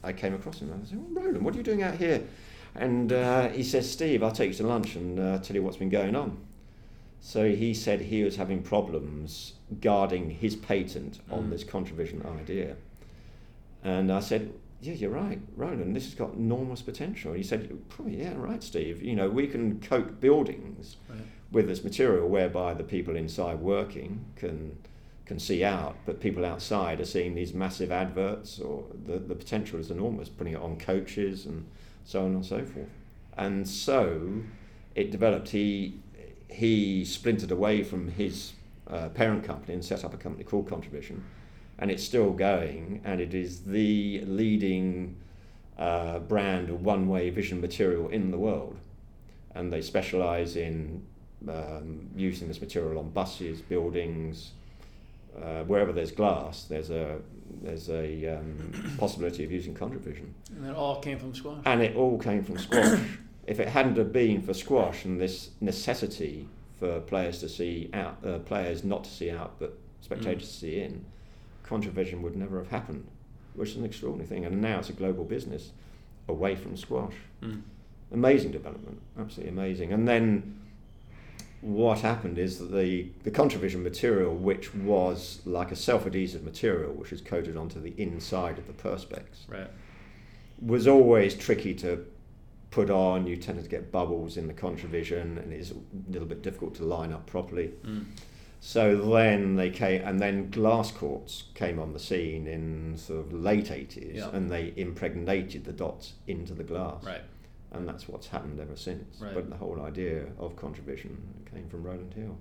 [0.04, 2.22] I came across him and I said, oh, Roland, what are you doing out here?
[2.76, 5.78] And uh, he says, Steve, I'll take you to lunch and uh, tell you what's
[5.78, 6.38] been going on.
[7.22, 11.50] So he said he was having problems guarding his patent on Mm.
[11.52, 12.76] this contravision idea.
[13.84, 14.52] And I said,
[14.84, 17.34] yeah, you're right, Roland, this has got enormous potential.
[17.34, 19.02] He said, probably, yeah, right, Steve.
[19.02, 21.20] You know, we can coat buildings Right.
[21.52, 24.78] with this material whereby the people inside working can
[25.26, 29.80] can see out, but people outside are seeing these massive adverts or the, the potential
[29.80, 31.66] is enormous, putting it on coaches and
[32.04, 32.90] so on and so forth.
[33.38, 34.42] And so
[34.96, 35.50] it developed.
[35.50, 36.02] He
[36.50, 38.52] he splintered away from his
[38.88, 41.22] uh, parent company and set up a company called Contravision,
[41.80, 45.16] and it's still going, and it is the leading
[45.78, 48.78] uh, brand of one-way vision material in the world,
[49.56, 51.06] and they specialise in
[51.50, 54.52] um, using this material on buses, buildings,
[55.42, 56.66] uh, wherever there's glass.
[56.66, 57.20] There's a
[57.62, 61.62] there's a um, possibility of using contravision And it all came from squash.
[61.66, 63.00] and it all came from squash.
[63.48, 66.48] if it hadn't have been for squash and this necessity
[66.80, 70.82] for players to see out, uh, players not to see out, but spectators to see
[70.82, 71.06] in,
[71.74, 73.08] contravision would never have happened,
[73.56, 74.46] which is an extraordinary thing.
[74.46, 75.72] And now it's a global business
[76.28, 77.14] away from squash.
[77.42, 77.62] Mm.
[78.12, 79.92] Amazing development, absolutely amazing.
[79.92, 80.60] And then
[81.62, 87.12] what happened is that the, the contravision material, which was like a self-adhesive material, which
[87.12, 89.68] is coated onto the inside of the perspex, Right.
[90.62, 92.06] was always tricky to
[92.70, 93.26] put on.
[93.28, 95.76] You tended to get bubbles in the contravision, and it's a
[96.10, 97.72] little bit difficult to line up properly.
[97.86, 98.06] Mm.
[98.66, 103.34] So then they came, and then glass courts came on the scene in sort of
[103.34, 104.30] late eighties, Yeah.
[104.32, 107.24] and they impregnated the dots into the glass, Right.
[107.74, 109.20] and that's what's happened ever since.
[109.20, 109.34] Right.
[109.34, 111.18] But the whole idea of contravision
[111.54, 112.38] came from Roland Hill.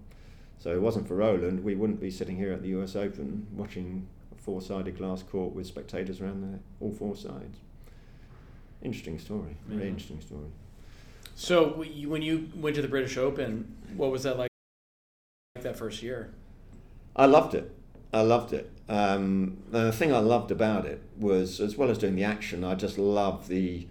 [0.61, 2.95] So it wasn't for Roland, we wouldn't be sitting here at the U.S.
[2.95, 7.59] Open watching a four-sided glass court with spectators around there, all four sides.
[8.81, 9.57] Interesting story.
[9.67, 10.51] Very interesting story.
[11.35, 11.71] So
[12.07, 14.52] when you went to the British Open, what was that like
[15.63, 16.33] that first year?
[17.15, 17.71] I loved it.
[18.13, 18.71] I loved it.
[18.89, 22.75] Um, the thing I loved about it was, as well as doing the action, I
[22.75, 23.87] just loved the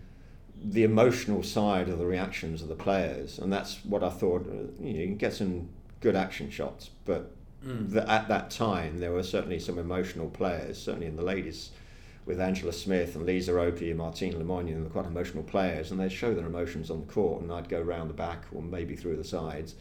[0.63, 4.45] the emotional side of the reactions of the players, and that's what I thought.
[4.47, 5.69] uh, You, know, you can get some
[6.01, 7.31] good action shots, but
[7.65, 7.91] Mm.
[7.91, 11.69] the, at that time there were certainly some emotional players, certainly in the ladies,
[12.25, 15.91] with Angela Smith and Lisa Opie and Martine Le Moignan, and they're quite emotional players,
[15.91, 18.62] and they'd show their emotions on the court, and I'd go round the back or
[18.63, 19.75] maybe through the sides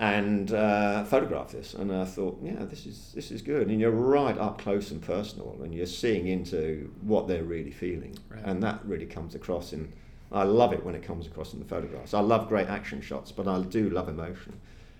[0.00, 1.74] and uh, photograph this.
[1.74, 3.68] And I thought, yeah, this is this is good.
[3.68, 8.16] And you're right up close and personal, and you're seeing into what they're really feeling,
[8.30, 8.40] Right.
[8.44, 9.92] and that really comes across in.
[10.32, 12.14] I love it when it comes across in the photographs.
[12.14, 14.58] I love great action shots, but I do love emotion.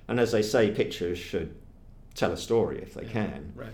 [0.09, 1.55] And as they say, pictures should
[2.15, 3.13] tell a story if they Yeah.
[3.13, 3.53] can.
[3.55, 3.69] Right.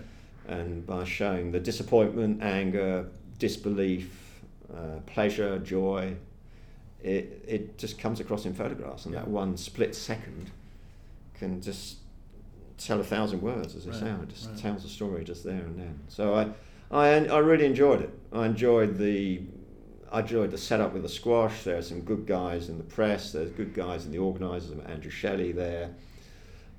[0.47, 3.07] And by showing the disappointment, anger,
[3.39, 4.39] disbelief,
[4.73, 6.15] uh, pleasure, joy,
[7.03, 9.05] it, it just comes across in photographs.
[9.05, 10.51] And that one split second
[11.39, 11.97] can just
[12.77, 14.09] tell a thousand words, as they Right, say.
[14.09, 14.57] It just right.
[14.57, 15.99] tells a story just there and then.
[16.07, 16.47] So I,
[16.91, 18.11] I, I really enjoyed it.
[18.31, 19.41] I enjoyed the,
[20.11, 21.63] I enjoyed the setup with the squash.
[21.63, 23.31] There are some good guys in the press.
[23.31, 24.77] There's good guys in the organisers.
[24.85, 25.89] Andrew Shelley there.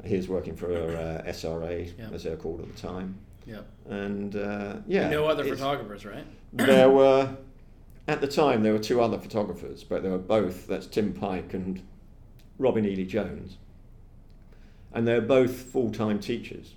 [0.04, 2.10] He was working for uh, SRA, Yeah.
[2.12, 3.18] as they were called at the time.
[3.44, 3.62] Yeah.
[3.88, 6.24] And uh, yeah, no other photographers, right?
[6.52, 7.36] there were
[8.06, 11.52] at the time there were two other photographers, but they were both that's Tim Pike
[11.54, 11.82] and
[12.58, 13.56] Robin Ely Jones,
[14.92, 16.74] and they're both full time teachers.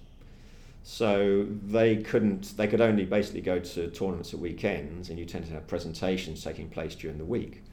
[0.84, 2.58] So they couldn't.
[2.58, 6.44] They could only basically go to tournaments at weekends, and you tend to have presentations
[6.44, 7.64] taking place during the week.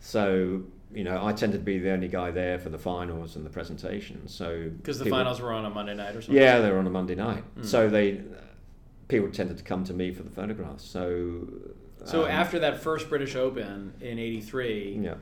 [0.00, 3.44] So you know, I tended to be the only guy there for the finals and
[3.44, 4.34] the presentations.
[4.34, 6.34] So Because the people- finals were on a Monday night or something.
[6.42, 7.44] yeah, they were on a Monday night.
[7.58, 7.64] Mm.
[7.66, 8.22] So they
[9.08, 10.84] people tended to come to me for the photographs.
[10.84, 11.46] So
[12.04, 15.14] So um, after that first British Open in '83, yeah,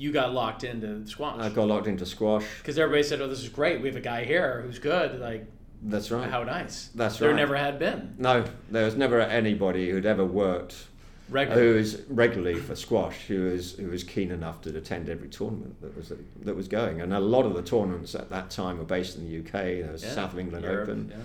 [0.00, 1.38] you got locked into squash.
[1.38, 2.44] I got locked into squash.
[2.58, 3.80] Because everybody said, "Oh, this is great.
[3.80, 5.46] We have a guy here who's good." Like,
[5.82, 6.28] that's right.
[6.28, 6.88] How nice.
[6.94, 7.36] That's there right.
[7.36, 8.14] There never had been.
[8.18, 10.86] No, there was never anybody who'd ever worked
[11.28, 11.68] regularly.
[11.68, 15.80] who was regularly for squash who was who was keen enough to attend every tournament
[15.82, 17.00] that was that was going.
[17.00, 19.82] And a lot of the tournaments at that time were based in the UK.
[19.82, 20.12] There was yeah.
[20.12, 21.08] South of England Europe, Open.
[21.10, 21.16] Yeah.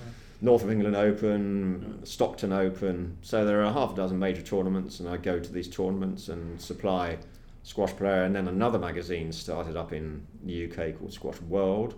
[0.41, 2.07] North of England Open, mm.
[2.07, 3.17] Stockton Open.
[3.21, 6.59] So there are half a dozen major tournaments, and I go to these tournaments and
[6.61, 7.17] supply
[7.65, 8.23] squash player.
[8.23, 11.95] And then another magazine started up in the UK called Squash World,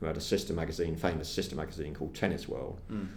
[0.00, 2.80] who had a sister magazine, famous sister magazine called Tennis World.
[2.90, 3.08] Mm.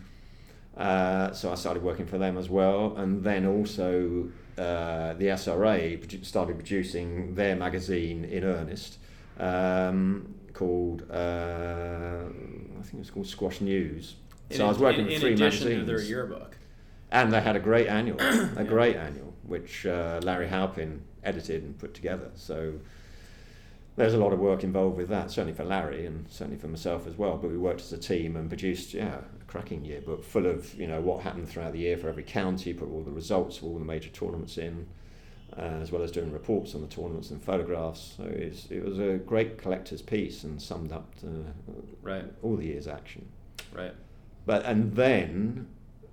[0.77, 4.29] Uh, so I started working for them as well, and then also
[4.59, 8.99] uh, the SRA started producing their magazine in earnest,
[9.39, 14.17] um, called uh, I think it was called Squash News.
[14.51, 15.87] So in, I was working in, for three magazines.
[15.87, 16.55] Their yearbook.
[17.09, 18.63] And they had a great annual, a yeah.
[18.67, 22.31] great annual, which uh, Larry Halpin edited and put together.
[22.35, 22.73] So
[23.97, 27.07] there's a lot of work involved with that, certainly for Larry and certainly for myself
[27.07, 27.37] as well.
[27.37, 30.87] But we worked as a team and produced, yeah, a cracking yearbook full of you
[30.87, 33.77] know what happened throughout the year for every county, put all the results of all
[33.77, 34.87] the major tournaments in,
[35.57, 38.13] uh, as well as doing reports on the tournaments and photographs.
[38.17, 41.13] So it was a great collector's piece and summed up
[42.03, 42.25] right.
[42.43, 43.27] all the year's action.
[43.73, 43.93] Right.
[44.45, 45.67] But and then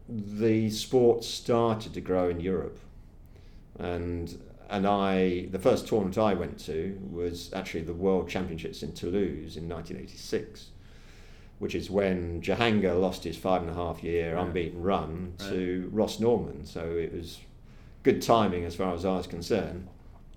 [0.09, 2.79] the sport started to grow in Europe,
[3.79, 8.93] and and I the first tournament I went to was actually the World Championships in
[8.93, 10.71] Toulouse in 1986,
[11.59, 14.47] which is when Jahangir lost his five and a half year right.
[14.47, 15.51] unbeaten run right.
[15.51, 16.65] to Ross Norman.
[16.65, 17.39] So it was
[18.03, 19.89] good timing as far as I was concerned.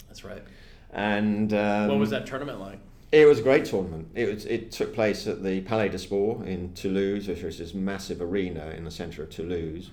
[0.08, 0.44] That's right.
[0.92, 2.80] And um, what was that tournament like?
[3.12, 4.10] It was a great tournament.
[4.16, 4.46] It was.
[4.46, 8.74] It took place at the Palais des Sports in Toulouse, which is this massive arena
[8.76, 9.92] in the centre of Toulouse.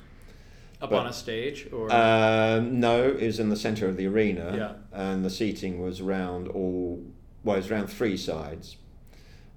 [0.83, 4.07] Up but, on a stage, or um, no, it was in the centre of the
[4.07, 4.55] arena,
[4.93, 5.01] yeah.
[5.07, 7.03] and the seating was around all.
[7.43, 8.77] Well, it was around three sides,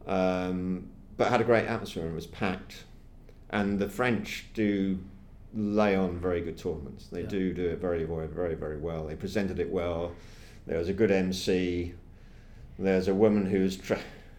[0.06, 2.84] um, but had a great atmosphere and was packed.
[3.50, 5.00] And the French do
[5.54, 7.08] lay on very good tournaments.
[7.08, 7.28] They yeah.
[7.28, 9.08] do do it very, very, very, well.
[9.08, 10.12] They presented it well.
[10.66, 11.94] There was a good MC
[12.80, 13.80] there's a woman who's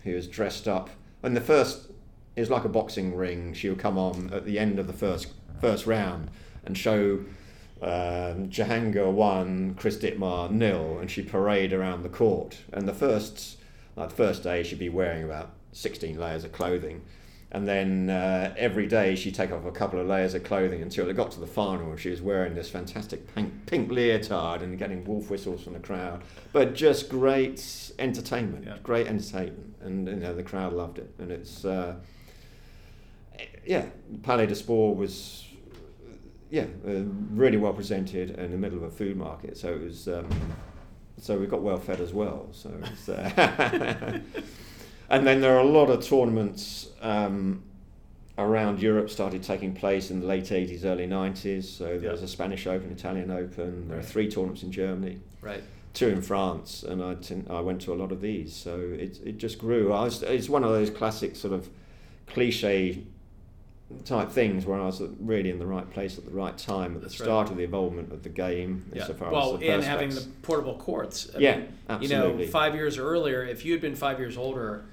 [0.04, 0.90] who's dressed up,
[1.22, 1.90] and the first
[2.36, 3.52] is like a boxing ring.
[3.52, 6.30] She'll come on at the end of the first first round
[6.68, 7.24] and show
[7.82, 12.58] um, Jahangir one, Chris Dittmar nil, and she parade around the court.
[12.72, 13.58] And the first
[13.96, 17.02] like the first day, she'd be wearing about 16 layers of clothing.
[17.50, 21.08] And then uh, every day she'd take off a couple of layers of clothing until
[21.08, 21.96] it got to the final.
[21.96, 26.22] She was wearing this fantastic pink, pink leotard and getting wolf whistles from the crowd.
[26.52, 28.66] But just great entertainment.
[28.66, 28.76] Yeah.
[28.82, 29.74] great entertainment.
[29.80, 31.10] And you know the crowd loved it.
[31.18, 31.96] And it's uh,
[33.66, 33.86] yeah
[34.22, 35.47] Palais des Sports was
[36.50, 40.08] yeah uh, really well presented in the middle of a food market so it was
[40.08, 40.28] um,
[41.20, 42.70] so we got well fed as well so
[43.08, 44.18] uh,
[45.10, 47.62] and then there are a lot of tournaments um,
[48.38, 51.64] around Europe started taking place in the late 80s, early 90s.
[51.64, 53.88] So there's a Spanish Open, Italian Open.
[53.88, 54.04] There right.
[54.04, 55.18] are three tournaments in Germany.
[55.42, 55.62] Right.
[55.92, 58.54] Two in France, and I, t- I went to a lot of these.
[58.54, 59.92] So it, it just grew.
[59.92, 61.68] I was, it's one of those classic sort of
[62.26, 63.02] cliche
[64.04, 67.02] type things where I was really in the right place at the right time at
[67.02, 67.52] That's the start right.
[67.52, 68.90] of the involvement of the game.
[68.92, 69.08] Yeah.
[69.20, 71.30] well, and having the portable courts.
[71.34, 72.40] I yeah, mean, absolutely.
[72.40, 74.84] You know, five years earlier, if you had been five years older,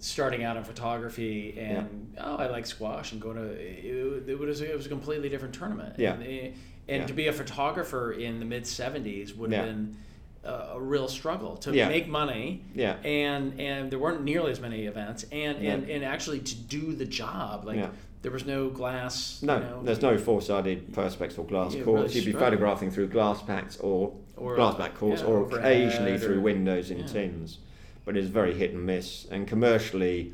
[0.00, 2.24] starting out in photography and yeah.
[2.24, 5.54] oh I like squash and going to it, it, was it was a completely different
[5.54, 6.50] tournament yeah and, eh,
[6.88, 7.06] and yeah.
[7.06, 9.70] to be a photographer in the mid 70s would have yeah.
[9.70, 9.96] been
[10.42, 14.86] a, a, real struggle to make money yeah and and there weren't nearly as many
[14.86, 17.90] events and and, and actually to do the job like
[18.22, 22.26] there was no glass no you know, there's no four-sided perspex or glass courts really
[22.26, 26.90] you'd be photographing through glass packs or, or glass back courts or occasionally through windows
[26.90, 27.58] in tins
[28.04, 29.26] but it's very hit and miss.
[29.30, 30.32] And commercially,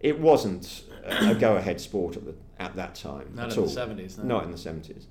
[0.00, 3.66] it wasn't a go-ahead sport at, the, at that time Not at in all.
[3.66, 4.18] the seventies.
[4.18, 4.24] No.
[4.24, 5.06] Not in the seventies.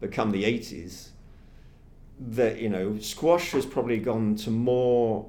[0.00, 1.12] But come the eighties,
[2.18, 5.26] that you know, squash has probably gone to more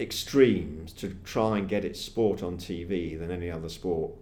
[0.00, 4.12] extremes to try and get its sport on TV than any other sport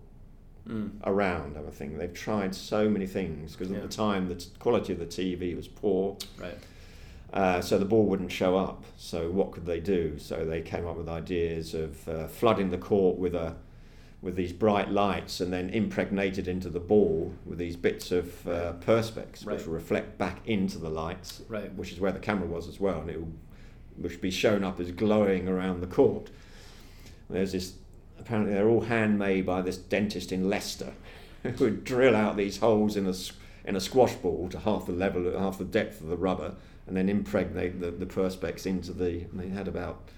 [0.66, 0.90] mm.
[1.04, 1.56] around.
[1.56, 3.78] I think they've tried so many things because yeah.
[3.78, 6.16] at the time the t- quality of the TV was poor.
[6.38, 6.58] Right.
[7.32, 8.84] Uh, so the ball wouldn't show up.
[8.96, 10.18] So what could they do?
[10.18, 13.56] So they came up with ideas of uh, flooding the court with a
[14.22, 18.72] with these bright lights and then impregnated into the ball with these bits of uh,
[18.80, 19.56] perspex right.
[19.56, 21.72] which will reflect back into the lights, right.
[21.74, 23.32] which is where the camera was as well, and it will
[23.98, 26.30] which be shown up as glowing around the court.
[27.30, 27.74] There's this
[28.18, 30.92] apparently they're all handmade by this dentist in Leicester
[31.42, 33.14] who would drill out these holes in a
[33.64, 36.54] in a squash ball to half the level, half the depth of the rubber,
[36.86, 39.22] and then impregnate the, the perspex into the.
[39.22, 40.08] And They had about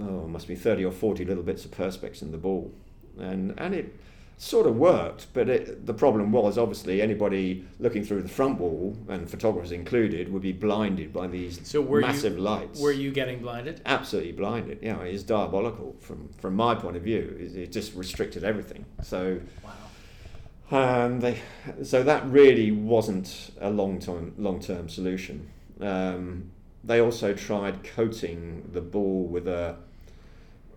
[0.00, 2.72] oh, must be 30 or 40 little bits of perspex in the ball.
[3.18, 3.96] And, and it
[4.40, 8.96] sort of worked, but it, the problem was obviously anybody looking through the front wall,
[9.08, 12.80] and photographers included, would be blinded by these So massive you, lights.
[12.80, 13.82] Were you getting blinded?
[13.84, 14.78] Absolutely blinded.
[14.80, 17.36] Yeah, it's diabolical from, from my point of view.
[17.38, 18.84] It, it just restricted everything.
[19.02, 19.40] So
[20.70, 21.04] Wow.
[21.06, 21.40] um, they,
[21.82, 25.48] so that really wasn't a long term long term solution.
[25.80, 26.50] Um,
[26.84, 29.76] they also tried coating the ball with a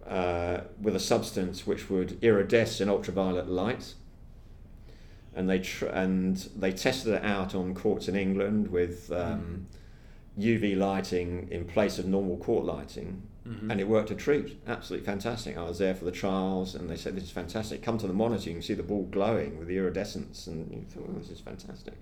[0.07, 3.93] uh, with a substance which would iridesce in ultraviolet light,
[5.35, 9.67] and they tr- and they tested it out on courts in England with um,
[10.39, 13.71] UV lighting in place of normal court lighting, Mhm.
[13.71, 14.59] and it worked a treat.
[14.67, 15.57] Absolutely fantastic.
[15.57, 17.81] I was there for the trials, and they said this is fantastic.
[17.81, 20.81] Come to the monitor, you can see the ball glowing with the iridescence, and you
[20.89, 21.95] thought, oh, this is fantastic.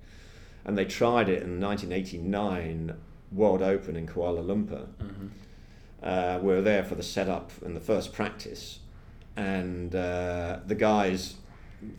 [0.66, 2.94] And they tried it in 1989
[3.32, 4.88] World Open in Kuala Lumpur.
[5.00, 5.30] Mhm.
[6.02, 8.80] Uh, we were there for the setup and the first practice,
[9.36, 11.36] and uh, the guys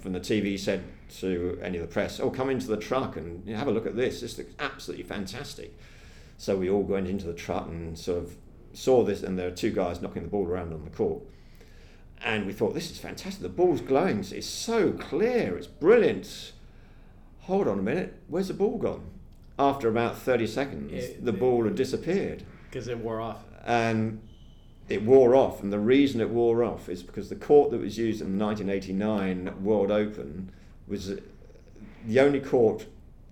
[0.01, 0.83] from the TV said
[1.19, 3.97] to any of the press, "Oh, come into the truck and have a look at
[3.97, 4.21] this.
[4.21, 5.77] This looks absolutely fantastic."
[6.39, 8.37] So we all went into the truck and sort of
[8.73, 11.23] saw this, and there were two guys knocking the ball around on the court.
[12.23, 13.43] And we thought, this is fantastic.
[13.43, 14.19] The ball's glowing.
[14.31, 15.57] It's so clear.
[15.57, 16.53] It's brilliant.
[17.41, 18.15] Hold on a minute.
[18.29, 19.07] Where's the ball gone?
[19.59, 22.43] After about 30 seconds, It- the ball had disappeared.
[22.71, 23.43] Because it wore off.
[23.65, 24.21] And
[24.89, 25.63] it wore off.
[25.63, 28.45] And the reason it wore off is because the court that was used in the
[28.45, 30.51] 1989 World Open
[30.87, 31.17] was uh,
[32.07, 32.87] the only court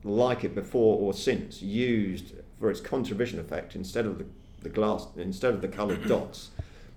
[0.04, 4.26] like it before or since used for its contribution effect instead of the,
[4.62, 6.50] the glass instead of the coloured dots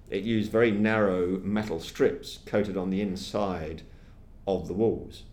[0.10, 3.82] it used very narrow metal strips coated on the inside
[4.48, 5.24] of the walls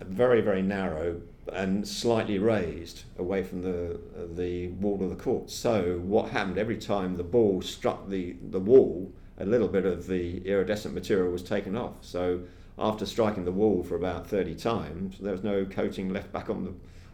[0.00, 1.20] very very narrow
[1.52, 3.98] and slightly raised away from the
[4.34, 8.60] the wall of the court so what happened every time the ball struck the the
[8.60, 12.40] wall a little bit of the iridescent material was taken off so
[12.78, 16.64] after striking the wall for about 30 times, there was no coating left back on
[16.64, 16.72] the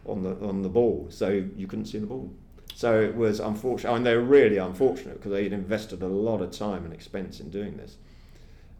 [0.09, 2.31] on the on the ball, so you couldn't see the ball.
[2.73, 6.07] So it was unfortunate, I and they were really unfortunate because they had invested a
[6.07, 7.97] lot of time and expense in doing this,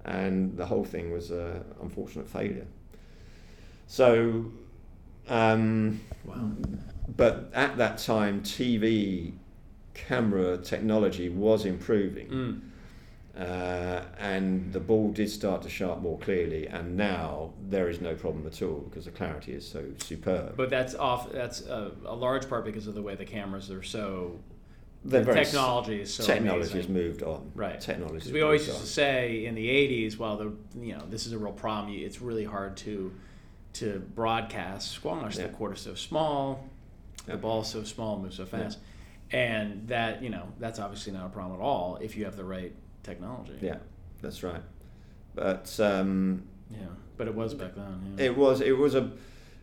[0.06, 2.66] and the whole thing was an unfortunate failure.
[3.88, 4.46] So,
[5.30, 6.52] um, Wow.
[7.16, 9.34] but at that time, TV
[9.94, 12.28] camera technology was improving.
[12.28, 12.62] Mm.
[13.38, 18.14] Uh, and the ball did start to sharp more clearly, and now there is no
[18.14, 20.58] problem at all because the clarity is so superb.
[20.58, 21.32] But that's off.
[21.32, 24.40] That's a, a large part because of the way the cameras are so.
[25.06, 27.50] They're the technology is so technology has moved on.
[27.56, 27.80] Right.
[27.80, 28.16] Technology.
[28.16, 31.32] Because we always used to say in the '80s, well, the you know this is
[31.32, 31.94] a real problem.
[31.96, 33.14] It's really hard to
[33.74, 35.38] to broadcast squash.
[35.38, 35.48] Yeah.
[35.48, 36.68] The court is so small,
[37.28, 37.36] Yeah.
[37.36, 38.80] the ball's so small, moves so fast,
[39.32, 42.44] and that you know that's obviously not a problem at all if you have the
[42.46, 43.58] right technology.
[43.62, 43.78] Yeah,
[44.22, 44.62] that's right.
[45.36, 46.88] But um, Yeah.
[47.18, 48.16] But it was back then.
[48.18, 48.26] Yeah.
[48.26, 49.12] it was it was a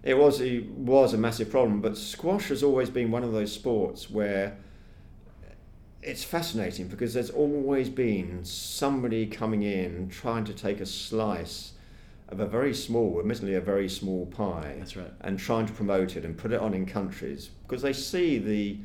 [0.02, 1.80] it was it was a massive problem.
[1.80, 4.56] But squash has always been one of those sports where
[6.02, 11.72] it's fascinating because there's always been somebody coming in trying to take a slice
[12.28, 15.12] of a very small, admittedly a very small pie, That's right.
[15.20, 18.78] and trying to promote it and put it on in countries because they see the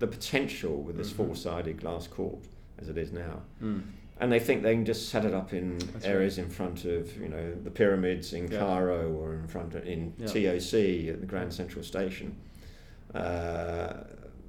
[0.00, 1.16] the potential with this Mhm.
[1.16, 2.38] four-sided glass court
[2.78, 3.82] as it is now Mm.
[4.20, 7.16] and they think they can just set it up in That's areas in front of
[7.20, 8.60] you know the pyramids in Yeah.
[8.60, 10.26] Cairo or in front of in Yeah.
[10.28, 12.36] TOC at the Grand Central Station.
[13.14, 13.94] Uh,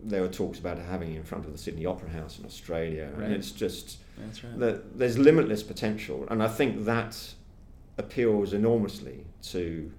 [0.04, 3.10] there were talks about having it in front of the Sydney Opera House in Australia,
[3.16, 3.26] Right.
[3.26, 4.60] and it's just That's right.
[4.60, 7.34] that there's limitless potential, and I think that
[8.04, 9.92] appeals enormously to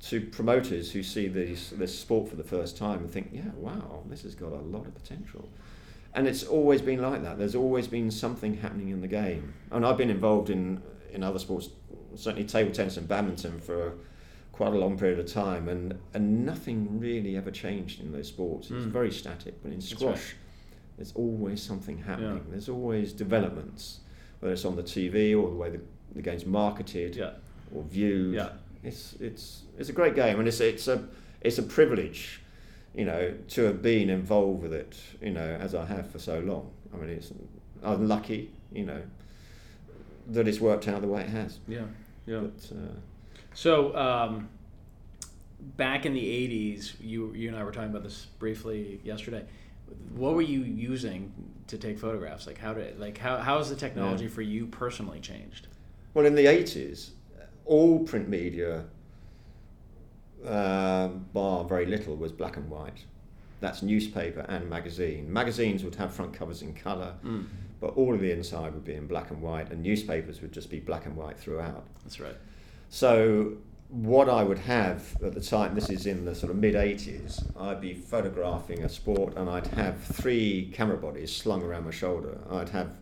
[0.00, 4.02] to promoters who see these this sport for the first time and think, yeah, wow,
[4.10, 5.48] this has got a lot of potential.
[6.12, 7.38] And it's always been like that.
[7.38, 10.82] There's always been something happening in the game, and I've been involved in
[11.12, 11.70] in other sports,
[12.14, 13.94] certainly table tennis and badminton for
[14.52, 18.70] quite a long period of time, and and nothing really ever changed in those sports.
[18.70, 18.90] It's Mm.
[18.92, 20.34] very static, but in squash.
[20.96, 22.36] There's always something happening.
[22.44, 22.50] Yeah.
[22.52, 23.98] There's always developments,
[24.38, 25.80] whether it's on the TV or the way the,
[26.14, 27.32] the game's marketed Yeah.
[27.74, 28.34] or viewed.
[28.34, 28.50] Yeah.
[28.82, 31.06] It's it's it's a great game, and it's it's a
[31.40, 32.40] it's a privilege,
[32.94, 36.38] you know, to have been involved with it, you know, as I have for so
[36.40, 36.70] long.
[36.92, 37.32] I mean, it's
[37.82, 39.02] I'm lucky, you know,
[40.28, 41.58] that it's worked out the way it has.
[41.68, 41.84] Yeah.
[42.26, 42.40] Yeah.
[42.40, 42.94] But uh,
[43.54, 44.48] So, um,
[45.76, 49.44] back in the '80s, you you and I were talking about this briefly yesterday.
[50.14, 51.32] What were you using
[51.68, 52.46] to take photographs?
[52.46, 54.30] Like how did like how how has the technology Yeah.
[54.30, 55.68] for you personally changed?
[56.14, 57.10] Well, in the eighties,
[57.66, 58.84] all print media,
[60.46, 63.04] uh, bar very little, was black and white.
[63.60, 65.32] That's newspaper and magazine.
[65.32, 67.46] Magazines would have front covers in colour, Mm.
[67.80, 70.70] but all of the inside would be in black and white, and newspapers would just
[70.70, 71.84] be black and white throughout.
[72.02, 72.36] That's right.
[72.90, 73.54] So
[73.88, 77.42] what I would have at the time, this is in the sort of mid 80s,
[77.58, 82.38] I'd be photographing a sport and I'd have three camera bodies slung around my shoulder.
[82.50, 82.98] I'd have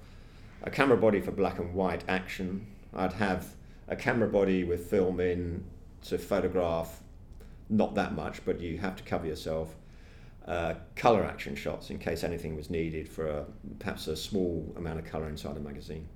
[0.63, 2.67] a camera body for black and white action.
[2.95, 3.55] I'd have
[3.89, 5.65] a camera body with film in
[6.03, 7.03] to photograph,
[7.69, 9.75] not that much, but you have to cover yourself.
[10.47, 13.45] Uh, color action shots in case anything was needed for a,
[13.79, 16.09] perhaps a small amount of color inside a magazine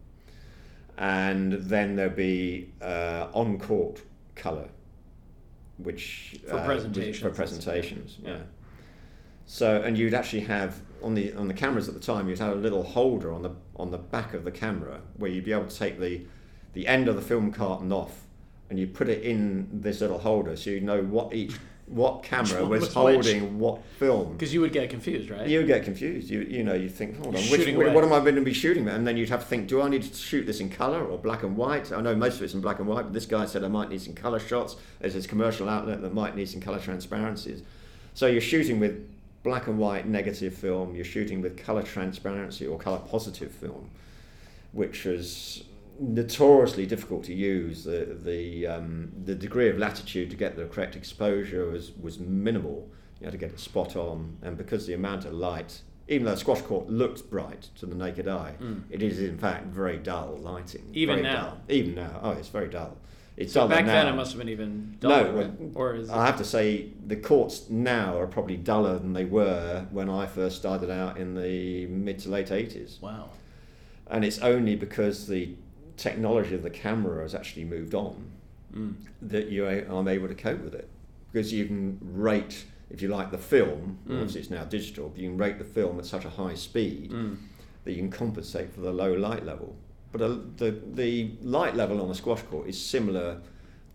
[0.99, 4.03] and then there'll be uh, on court
[4.35, 4.69] colour,
[5.79, 8.31] which For uh, presentations for presentations, yeah.
[8.31, 8.39] yeah.
[9.45, 12.53] So and you'd actually have on the on the cameras at the time you'd have
[12.53, 15.67] a little holder on the on the back of the camera where you'd be able
[15.67, 16.23] to take the
[16.77, 18.27] the end of the film carton off
[18.69, 21.57] and you put it in this little holder so you know what each
[21.87, 22.95] what camera one was was which.
[22.95, 24.33] holding what film.
[24.33, 25.47] Because you would get confused, right?
[25.47, 26.29] You would get confused.
[26.29, 28.43] You you know you think, hold on, You're which, shooting what am I going to
[28.43, 28.89] be shooting?
[28.89, 31.17] And then you'd have to think, do I need to shoot this in color or
[31.19, 31.93] black and white?
[31.93, 33.89] I know most of it's in black and white, but this guy said I might
[33.89, 34.77] need some color shots.
[34.99, 37.63] There's this commercial outlet that might need some color transparencies.
[38.15, 39.09] So you're shooting with
[39.45, 40.97] black and white negative film.
[40.97, 43.91] You're shooting with color transparency or color positive film,
[44.73, 45.63] which was
[46.01, 47.85] notoriously difficult to use.
[47.85, 52.89] The the um, the degree of latitude to get the correct exposure was was minimal.
[53.21, 56.33] You had to get it spot on, and because the amount of light, even though
[56.33, 58.83] a squash court looks bright to the naked eye, Mm.
[58.91, 60.85] it is in fact very dull lighting.
[60.93, 61.43] Even very now?
[61.45, 61.59] dull.
[61.69, 62.97] even now, oh, it's very dull.
[63.39, 63.93] It's So back now.
[64.05, 66.89] then, it must have been even No, duller, well, or is I have to say
[67.07, 71.35] the courts now are probably duller than they were when I first started out in
[71.35, 73.01] the mid to late 80s.
[73.03, 73.29] wow?
[74.07, 75.55] And it's only because the
[75.97, 78.31] technology of the camera has actually moved on
[78.75, 78.95] Mm.
[79.23, 80.89] that you are I'm able to cope with it.
[81.33, 84.15] Because you can rate, if you like, the film, Mm.
[84.17, 87.11] obviously it's now digital, but you can rate the film at such a high speed
[87.13, 87.37] Mm.
[87.85, 89.77] that you can compensate for the low light level.
[90.13, 93.41] But uh, the, the light level on a squash court is similar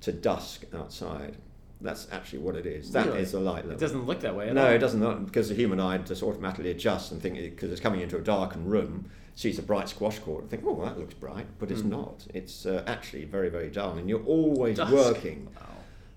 [0.02, 1.38] to dusk outside.
[1.82, 2.92] That's actually what it is.
[2.92, 3.26] That is Really?
[3.26, 3.72] the light level.
[3.74, 4.72] It doesn't look that way no, all.
[4.72, 8.18] it doesn't because the human eye just automatically adjusts and think because it's coming into
[8.18, 9.06] a darkened room,
[9.36, 11.90] sees a bright squash court and think, oh, that looks bright, but it's Mm.
[11.90, 12.28] not.
[12.34, 14.92] It's uh, actually very, very dull, and you're always Dusk.
[14.94, 15.48] working.
[15.56, 15.68] Wow.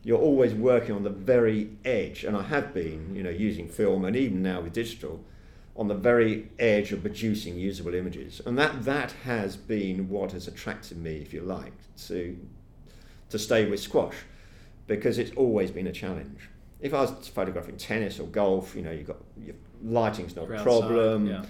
[0.02, 4.04] You're always working on the very edge, and I have been, you know, using film
[4.04, 5.24] and even now with digital,
[5.76, 10.46] on the very edge of producing usable images, and that that has been what has
[10.46, 11.72] attracted me, if you like,
[12.08, 12.36] to
[13.30, 14.14] to stay with squash,
[14.86, 16.48] because it's always been a challenge.
[16.80, 20.62] If I was photographing tennis or golf, you know, you've got your lighting's not a
[20.62, 21.26] problem.
[21.28, 21.44] Yeah.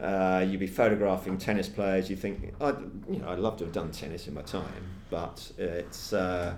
[0.00, 2.08] Uh, you'd be photographing tennis players.
[2.08, 2.76] You think, I'd,
[3.10, 6.54] you know, I'd love to have done tennis in my time, but it's, uh,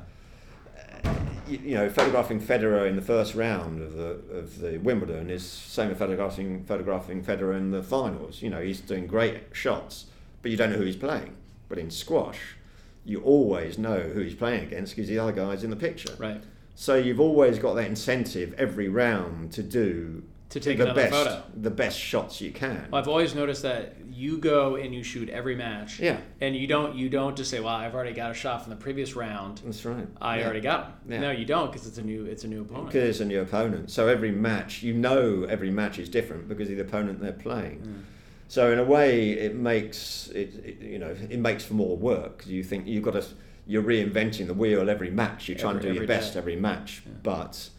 [1.49, 5.45] you, you know, photographing Federer in the first round of the of the Wimbledon is
[5.45, 8.43] same as photographing photographing Federer in the finals.
[8.43, 10.07] You know, he's doing great shots,
[10.43, 11.37] but you don't know who he's playing.
[11.69, 12.57] But in squash,
[13.05, 16.15] you always know who he's playing against because the other guy's in the picture.
[16.19, 16.43] Right.
[16.75, 21.13] So you've always got that incentive every round to do To take the another best
[21.13, 21.43] photo.
[21.57, 22.89] the best shots you can.
[22.91, 26.67] Well, I've always noticed that you go and you shoot every match, Yeah, and you
[26.67, 29.59] don't you don't just say, "Well, I've already got a shot from the previous round.
[29.65, 30.09] that's right.
[30.21, 30.45] I yeah.
[30.45, 31.21] already got him." Yeah.
[31.21, 32.87] No, you don't, because it's a new it's a new opponent.
[32.87, 33.91] Because it's a new opponent.
[33.93, 37.79] So every match, you know, every match is different because of the opponent they're playing.
[37.83, 38.03] Mm.
[38.49, 42.45] So in a way, it makes it, it you know it makes for more work
[42.45, 43.25] you think you've got to
[43.69, 45.49] you're reinventing the wheel every match.
[45.49, 46.41] You try and Every- do your best day.
[46.41, 47.13] every match, Yeah.
[47.23, 47.71] but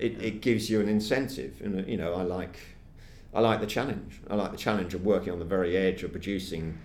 [0.00, 1.60] it, it gives you an incentive.
[1.62, 2.58] And you know, I like
[3.32, 4.20] I like the challenge.
[4.28, 6.78] I like the challenge of working on the very edge of producing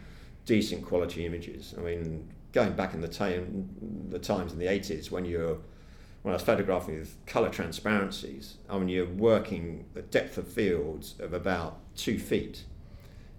[0.45, 1.73] decent quality images.
[1.77, 3.69] I mean, going back in the time
[4.09, 5.57] the times in the eighties when you're
[6.21, 11.13] when I was photographing with colour transparencies, I mean, you're working a depth of fields
[11.19, 12.63] of about two feet.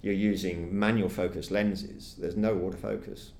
[0.02, 2.14] You're using manual focus lenses.
[2.16, 3.30] There's no autofocus,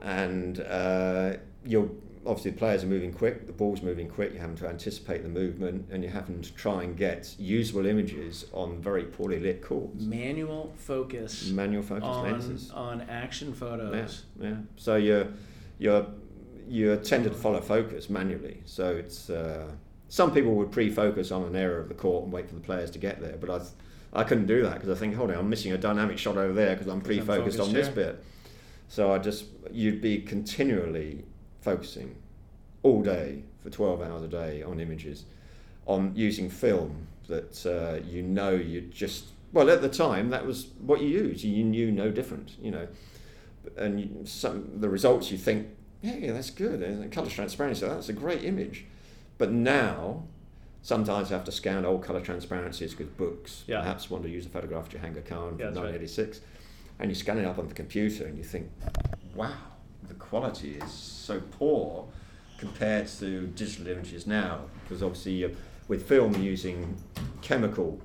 [0.00, 1.90] and uh, you're
[2.24, 3.46] obviously the players are moving quick.
[3.46, 4.32] The ball's moving quick.
[4.32, 8.46] You're having to anticipate the movement, and you're having to try and get usable images
[8.52, 10.02] on very poorly lit courts.
[10.04, 12.70] Manual focus Manual focus on lenses.
[12.70, 14.24] on action Yeah, photos.
[14.40, 14.54] yeah.
[14.76, 15.28] So you're
[15.78, 16.06] you're
[16.68, 18.62] you tend to follow focus manually.
[18.66, 19.70] So it's uh,
[20.08, 22.90] some people would pre-focus on an area of the court and wait for the players
[22.92, 25.48] to get there, but I I couldn't do that because I think, hold on, I'm
[25.48, 27.96] missing a dynamic shot over there because I'm 'Cause I'm pre-focused on this here.
[27.96, 28.24] bit.
[28.88, 31.24] So I just you'd be continually
[31.62, 32.16] focusing
[32.82, 35.24] all day for 12 hours a day on images,
[35.86, 40.66] on using film that uh, you know you just well at the time that was
[40.80, 41.44] what you used.
[41.44, 42.88] You knew no different, you know,
[43.76, 45.68] and you, some the results you think
[46.02, 46.82] yeah, yeah that's good.
[46.82, 48.84] And colour transparency that's a great image,
[49.38, 50.24] but now
[50.82, 53.62] Sometimes you have to scan old colour transparencies with books.
[53.68, 53.78] Yeah.
[53.80, 55.94] Perhaps want to use a photograph of Jahangir Khan Yeah, from right.
[55.94, 56.40] 1986.
[56.98, 58.68] And you scan it up on the computer and you think,
[59.34, 59.54] wow,
[60.08, 62.06] the quality is so poor
[62.58, 64.60] compared to digital images now.
[64.84, 65.48] Because obviously, uh,
[65.88, 66.96] with film you're using
[67.40, 68.00] chemical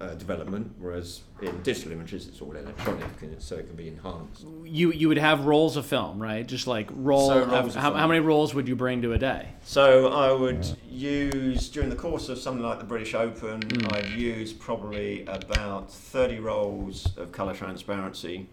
[0.00, 4.44] uh, development, whereas in digital images it's all electronic, and so it can be enhanced.
[4.64, 6.46] You you would have rolls of film, right?
[6.46, 7.28] Just like roll.
[7.28, 9.48] So of- rolls how, how many rolls would you bring to a day?
[9.62, 13.94] So I would use during the course of something like the British Open, Mm.
[13.96, 18.48] I'd use probably about thirty rolls of colour transparency,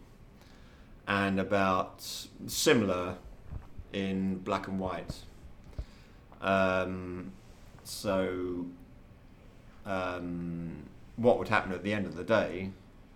[1.11, 2.01] and about
[2.47, 3.17] similar
[3.91, 5.13] in black and white.
[6.39, 7.33] Um,
[7.83, 8.65] so,
[9.85, 10.83] um,
[11.17, 12.71] what would happen at the end of the day?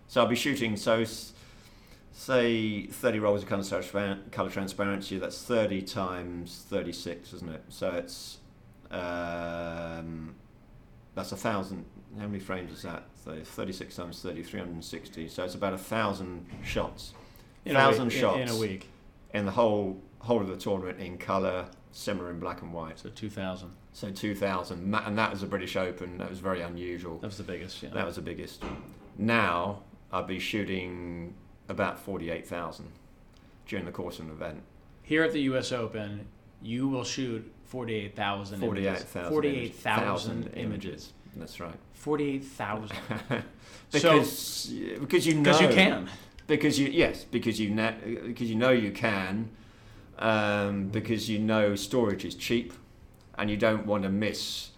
[0.08, 0.76] So I'll be shooting.
[0.76, 1.32] So, s-
[2.12, 5.18] say thirty rolls of transparent, colour transparency.
[5.18, 7.64] That's thirty times thirty-six, isn't it?
[7.70, 8.40] So it's
[8.92, 10.36] um,
[11.16, 11.86] that's a thousand.
[12.20, 13.04] How many frames is that?
[13.24, 15.30] So thirty-six times 30, 360.
[15.30, 17.14] So it's about a thousand shots.
[17.66, 18.88] In a thousand week- shots in a week.
[19.34, 23.00] in the whole whole of the tournament in colour, similar in black and white.
[23.00, 23.72] So two thousand.
[23.94, 26.18] So 2,000, and that was a British Open.
[26.18, 27.18] That was very unusual.
[27.20, 27.82] That was the biggest.
[27.82, 27.92] Yeah.
[27.94, 28.62] That was the biggest.
[29.18, 31.34] Now I'd be shooting
[31.70, 32.88] about 48,000
[33.66, 34.64] during the course of an event.
[35.02, 35.72] Here at the U.S.
[35.72, 36.28] Open,
[36.62, 38.60] you will shoot forty-eight thousand.
[38.60, 40.58] 48,000 Forty-eight thousand images.
[40.58, 41.14] images.
[41.38, 41.76] That's right.
[41.94, 42.98] Forty-eight thousand.
[43.94, 46.10] because because you know Because you can.
[46.48, 47.94] Because you yes because you know
[48.26, 49.50] because you know you can
[50.20, 52.74] um, because you know storage is cheap
[53.38, 54.70] and you don't want to miss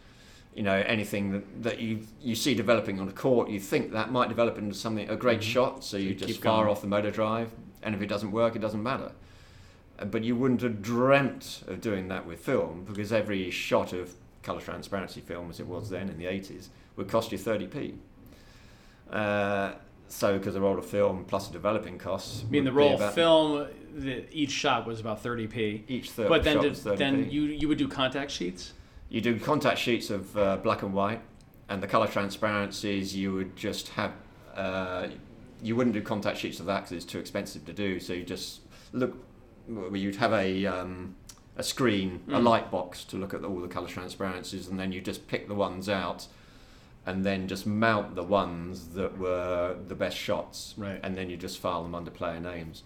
[0.56, 4.12] you know anything that, that you you see developing on a court you think that
[4.12, 5.44] might develop into something a great Mhm.
[5.54, 6.70] shot so you you just fire going.
[6.70, 7.52] off the motor drive
[7.84, 9.12] and if it doesn't work it doesn't matter
[10.00, 14.14] Uh, but you wouldn't have dreamt of doing that with film because every shot of
[14.44, 17.96] color transparency film as it was then in the 80s would cost you 30p
[19.12, 19.74] uh,
[20.10, 23.14] so because the roll of film plus the developing costs I mean, the roll of
[23.14, 25.84] film, the, each shot was about thirty p.
[25.88, 26.98] each third But then, shot did, was 30p.
[26.98, 28.74] then you you would do contact sheets.
[29.10, 31.22] You do contact sheets of uh, black and white,
[31.70, 34.12] and the color transparencies you would just have.
[34.56, 35.08] Uh,
[35.64, 38.00] you wouldn't do contact sheets of that because it's too expensive to do.
[38.00, 38.62] So you just
[38.94, 39.16] look.
[39.68, 41.16] well, You'd have a um,
[41.56, 42.44] a screen, a Mm.
[42.44, 45.56] light box to look at all the color transparencies, and then you just pick the
[45.56, 46.28] ones out,
[47.08, 51.00] and then just mount the ones that were the best shots, Right.
[51.02, 52.84] and then you just file them under player names.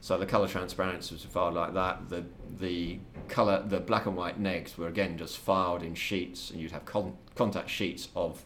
[0.00, 2.08] So the color transparencies were filed like that.
[2.08, 2.24] The
[2.58, 2.98] the
[3.28, 6.84] color, the black and white negs were again just filed in sheets, and you'd have
[6.86, 8.42] con- contact sheets of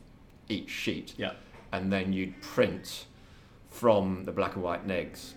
[0.48, 1.32] each sheet, Yeah.
[1.72, 3.06] and then you'd print
[3.70, 5.32] from the black and white negs.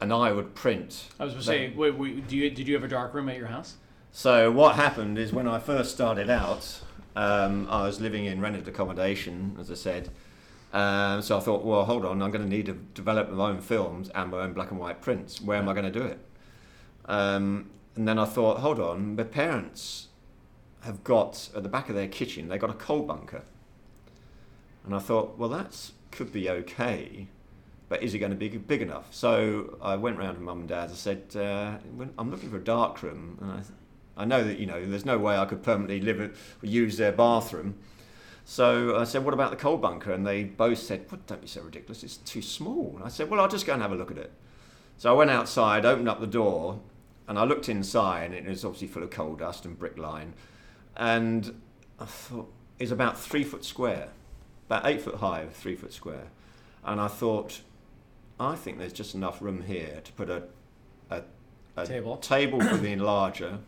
[0.00, 1.08] And I would print.
[1.20, 3.28] I was going to say, wait, wait, do you did you have a dark room
[3.28, 3.76] at your house?
[4.10, 6.80] So what happened is when I first started out,
[7.16, 10.10] um, I was living in rented accommodation, as I said.
[10.72, 13.60] Um, so I thought, well, hold on, I'm going to need to develop my own
[13.60, 15.40] films and my own black and white prints.
[15.40, 16.18] Where am I going to do it?
[17.04, 20.08] Um, and then I thought, hold on, my parents
[20.80, 23.42] have got at the back of their kitchen, they've got a coal bunker.
[24.84, 27.28] And I thought, well, that could be okay,
[27.88, 29.14] but is it going to be big enough?
[29.14, 30.90] So I went round to mum and dad.
[30.90, 31.76] I said, uh,
[32.18, 33.60] I'm looking for a dark room, and I,
[34.16, 36.96] I know that you know there's no way I could permanently live it, or use
[36.96, 37.76] their bathroom.
[38.44, 40.12] So I said, what about the coal bunker?
[40.12, 42.02] And they both said, well, don't be so ridiculous.
[42.02, 42.92] It's too small.
[42.96, 44.32] And I said, well, I'll just go and have a look at it.
[44.98, 46.80] So I went outside, opened up the door,
[47.28, 50.34] and I looked inside, and it was obviously full of coal dust and brick line.
[50.96, 51.60] And
[52.00, 54.08] I thought, it's about three foot square,
[54.66, 56.26] about eight foot high, three foot square.
[56.84, 57.60] And I thought,
[58.40, 60.42] I think there's just enough room here to put a,
[61.10, 61.22] a,
[61.76, 62.16] a Table.
[62.16, 63.60] table for the enlarger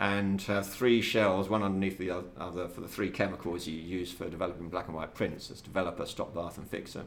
[0.00, 4.30] and have three shells, one underneath the other, for the three chemicals you use for
[4.30, 7.04] developing black and white prints as developer, stop bath, and fixer,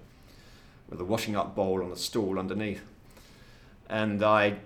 [0.89, 2.83] with a washing up bowl on a stool underneath.
[3.89, 4.57] And I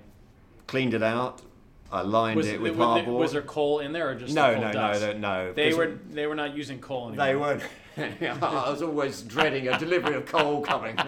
[0.67, 1.41] cleaned it out.
[1.89, 3.17] I lined Was, it with was, hardboard.
[3.17, 5.01] was there coal in there or just no, no, no, dust?
[5.01, 5.53] no, no.
[5.53, 7.25] They were they were not using coal anymore.
[7.25, 7.63] They weren't.
[8.43, 10.97] I was always dreading a delivery of coal coming.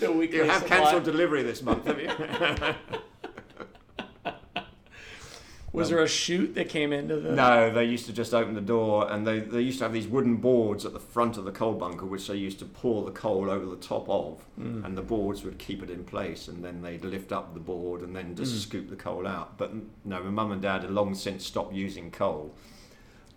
[0.00, 2.10] You have cancelled delivery this month, have you?
[5.74, 7.32] Was there a chute that came into the?
[7.32, 10.06] No, they used to just open the door, and they, they used to have these
[10.06, 13.10] wooden boards at the front of the coal bunker, which they used to pour the
[13.10, 14.84] coal over the top of, Mm.
[14.84, 18.02] and the boards would keep it in place, and then they'd lift up the board
[18.02, 18.58] and then just Mm.
[18.60, 19.58] scoop the coal out.
[19.58, 19.72] But
[20.04, 22.54] no, my mum and dad had long since stopped using coal.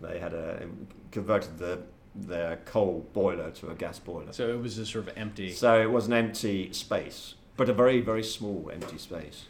[0.00, 0.66] They had a,
[1.10, 1.80] converted the
[2.14, 4.32] their coal boiler to a gas boiler.
[4.32, 5.52] So it was just sort of empty.
[5.52, 9.44] So it was an empty space, but a very, very small empty space.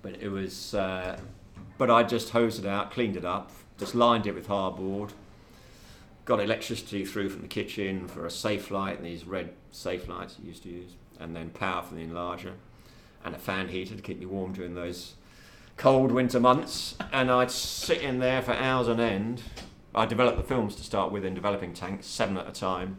[0.00, 1.18] But it was, uh,
[1.78, 5.10] but I just hosed it out, cleaned it up, just lined it with hardboard.
[6.24, 10.36] Got electricity through from the kitchen for a safe light, and these red safe lights
[10.42, 12.52] I used to use, and then power from the enlarger,
[13.24, 15.14] and a fan heater to keep me warm during those
[15.76, 16.96] cold winter months.
[17.12, 19.42] And I'd sit in there for hours on end.
[19.94, 22.98] I developed the films to start with in developing tanks, seven at a time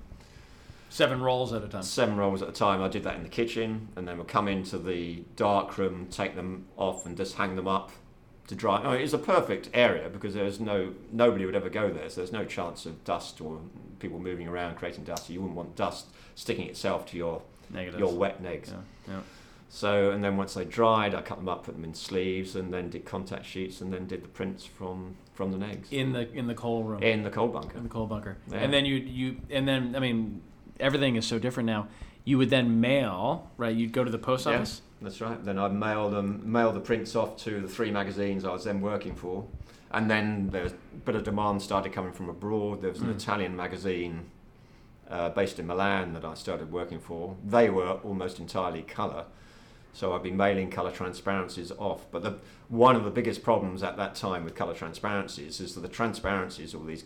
[0.90, 1.84] Seven rolls at a time.
[1.84, 2.82] seven rolls at a time.
[2.82, 6.36] I did that in the kitchen, and then we'll come into the dark room, take
[6.36, 7.92] them off, and just hang them up
[8.48, 8.82] to dry.
[8.84, 12.32] Oh, it's a perfect area because there's no nobody would ever go there, so there's
[12.32, 13.60] no chance of dust or
[14.00, 15.30] people moving around creating dust.
[15.30, 18.00] You wouldn't want dust sticking itself to your Negatives.
[18.00, 18.70] your wet negs.
[18.70, 19.20] Yeah, yeah.
[19.70, 22.74] So, and then once they dried, I cut them up, put them in sleeves, and
[22.74, 26.32] then did contact sheets, and then did the prints from from the negs In the
[26.34, 27.04] in the coal room.
[27.04, 27.78] in the coal bunker.
[27.78, 28.38] in the coal bunker.
[28.50, 28.60] Yeah.
[28.60, 30.42] And then you you and then I mean
[30.80, 31.88] everything is so different now.
[32.24, 33.76] You would then mail, right?
[33.76, 34.82] You'd go to the post office.
[35.02, 35.44] That's right.
[35.44, 38.82] Then I'd mail them, mail the prints off to the three magazines I was then
[38.82, 39.46] working for,
[39.92, 40.76] and then there was a
[41.06, 42.82] bit of demand started coming from abroad.
[42.82, 43.16] There was an Mm.
[43.16, 44.26] Italian magazine
[45.10, 47.36] uh, based in Milan that I started working for.
[47.46, 49.26] They were almost entirely colour,
[49.94, 52.06] so I'd be mailing colour transparencies off.
[52.12, 55.82] But the one of the biggest problems at that time with colour transparencies is that
[55.82, 57.06] the transparencies, or these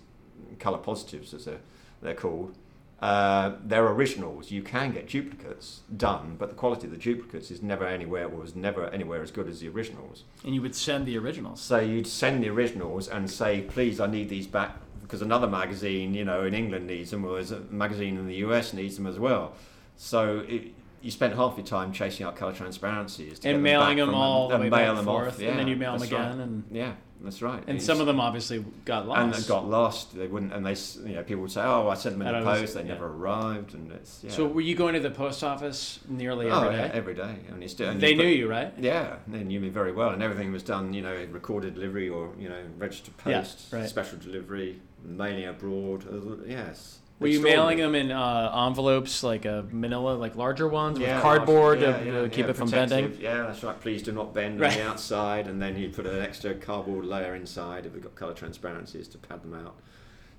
[0.59, 1.59] colour positives as they're,
[2.01, 2.55] they're called,
[3.01, 4.51] uh, they're originals.
[4.51, 8.55] You can get duplicates done, but the quality of the duplicates is never anywhere was
[8.55, 10.23] never anywhere as good as the originals.
[10.45, 11.61] And you would send the originals.
[11.61, 16.13] So you'd send the originals and say, "Please, I need these back because another magazine,
[16.13, 19.07] you know, in England needs them, or there's a magazine in the US needs them
[19.07, 19.53] as well."
[19.97, 23.97] So it, you spent half your time chasing out color transparencies And them mailing back
[23.97, 25.39] them from all the and way mail back and them forth, off.
[25.39, 26.39] and then Yeah, you mail them again, right.
[26.39, 26.93] and Yeah,
[27.23, 27.59] that's right.
[27.59, 29.39] and It's- some of them obviously got lost.
[29.39, 30.15] and got lost.
[30.15, 30.75] They wouldn't, and they,
[31.09, 32.73] you know, people would say, "Oh, I sent them in And the I was- post.
[32.75, 32.87] They yeah.
[32.93, 34.31] never arrived." And it's yeah.
[34.31, 36.55] So were you going to the post office nearly every day?
[36.55, 36.97] oh, every yeah, day?
[36.97, 37.35] every day.
[37.51, 38.73] And it's, and they put- knew you, right?
[38.79, 42.31] Yeah, they knew me very well, and everything was done, you know, recorded delivery or
[42.39, 43.89] you know, registered Yeah, post, right.
[43.89, 46.05] special delivery, mailing abroad.
[46.11, 46.99] uh, Yes.
[47.21, 51.21] Were you mailing them in uh, envelopes like a Manila, like larger ones with Yeah,
[51.21, 53.15] cardboard yeah, to yeah, uh, keep it from bending?
[53.21, 53.79] Yeah, that's right.
[53.79, 54.71] Please do not bend Right.
[54.71, 58.15] on the outside, and then you put an extra cardboard layer inside if we've got
[58.15, 59.75] colour transparencies to pad them out.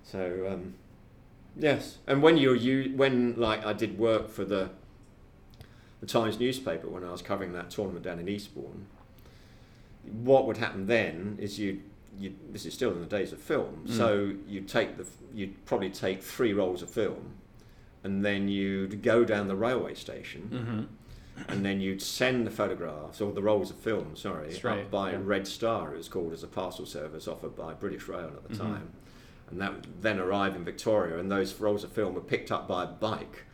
[0.02, 0.74] So um,
[1.56, 4.70] yes, and when you you when like I did work for the
[6.00, 8.86] the Times newspaper when I was covering that tournament down in Eastbourne,
[10.02, 11.82] what would happen then is you
[12.18, 13.96] you this is still in the days of film, Mm.
[13.96, 17.32] so you'd take the you'd probably take three rolls of film,
[18.04, 21.50] and then you'd go down the railway station Mm-hmm.
[21.52, 24.90] and then you'd send the photographs or the rolls of film, sorry, That's right, up
[24.90, 25.18] by yeah.
[25.22, 28.54] Red Star, it was called as a parcel service offered by British Rail at the
[28.54, 28.58] Mhm.
[28.58, 28.88] time,
[29.50, 32.68] and that would then arrived in Victoria, and those rolls of film were picked up
[32.68, 33.44] by a bike,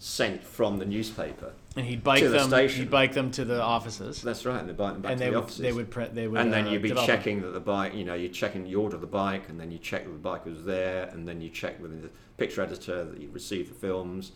[0.00, 1.52] sent from the newspaper.
[1.78, 2.48] And he'd bike To the them.
[2.48, 2.80] station.
[2.80, 5.24] He'd bike them to the offices, That's right, and they bike them back and to
[5.24, 5.60] they the would offices.
[5.62, 6.40] they would print they would.
[6.40, 7.16] and then uh, you'd be develop them.
[7.16, 9.78] checking that the bike, you know, you're checking, you order the bike, and then you
[9.78, 13.20] check that the bike was there, and then you check with the picture editor that
[13.20, 14.32] you received the films,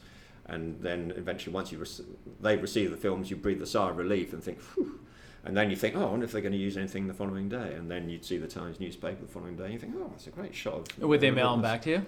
[0.47, 2.07] and then eventually once you rec-
[2.41, 5.01] they receive the films, you breathe a sigh of relief and think, Phew.
[5.45, 7.49] and then you think, oh, I wonder if they're going to use anything the following
[7.49, 10.07] day, and then you'd see the Times newspaper the following day, and you think, oh,
[10.11, 10.99] that's a great shot of.
[11.03, 12.07] Would they mail them back to you?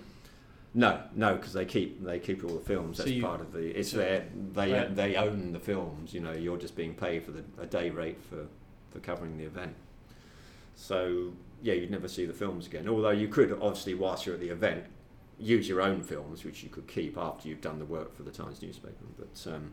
[0.77, 2.97] No, no, because they keep they keep all the films.
[2.97, 3.79] So That's you- part of the.
[3.79, 4.95] It's so- their they Right.
[4.97, 6.12] they own the films.
[6.12, 8.47] You know, you're just being paid for the a day rate for
[8.91, 9.75] for covering the event.
[10.75, 12.89] So yeah, you'd never see the films again.
[12.89, 14.85] Although you could obviously, whilst you're at the event,
[15.39, 18.31] use your own films, which you could keep after you've done the work for the
[18.33, 19.05] Times newspaper.
[19.16, 19.72] But um,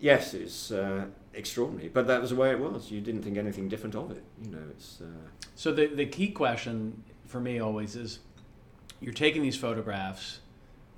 [0.00, 1.88] yes, it's uh, extraordinary.
[1.88, 2.90] But that was the way it was.
[2.90, 4.22] You didn't think anything different of it.
[4.42, 5.00] You know, it's.
[5.02, 5.06] Uh,
[5.54, 8.18] So the the key question for me always is,
[9.00, 10.40] you're taking these photographs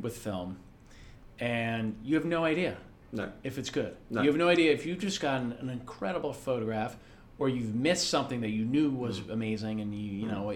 [0.01, 0.59] with film,
[1.39, 2.77] and you have no idea
[3.13, 3.97] no, if it's good.
[4.11, 4.23] No.
[4.23, 6.97] You have no idea if you've just gotten an incredible photograph,
[7.39, 9.31] or you've missed something that you knew was Mm.
[9.31, 10.53] amazing, and you you know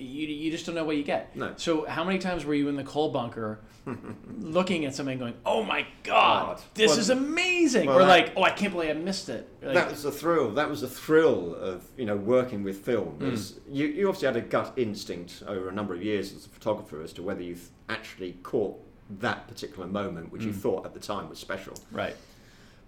[0.00, 1.34] you, you just don't know what you get.
[1.36, 1.52] no.
[1.56, 3.60] So how many times were you in the coal bunker,
[4.40, 6.60] looking at something, going, "Oh my God, God.
[6.74, 9.48] this Well, is amazing," well, or that- like, "Oh, I can't believe I missed it."
[9.62, 10.50] Like, that was the thrill.
[10.52, 13.16] That was the thrill of you know working with film.
[13.20, 13.58] Mm.
[13.70, 17.00] You, you obviously had a gut instinct over a number of years as a photographer
[17.02, 17.56] as to whether you
[17.88, 18.78] actually caught
[19.20, 20.56] that particular moment, which you Mm.
[20.60, 22.14] thought at the time was special, right,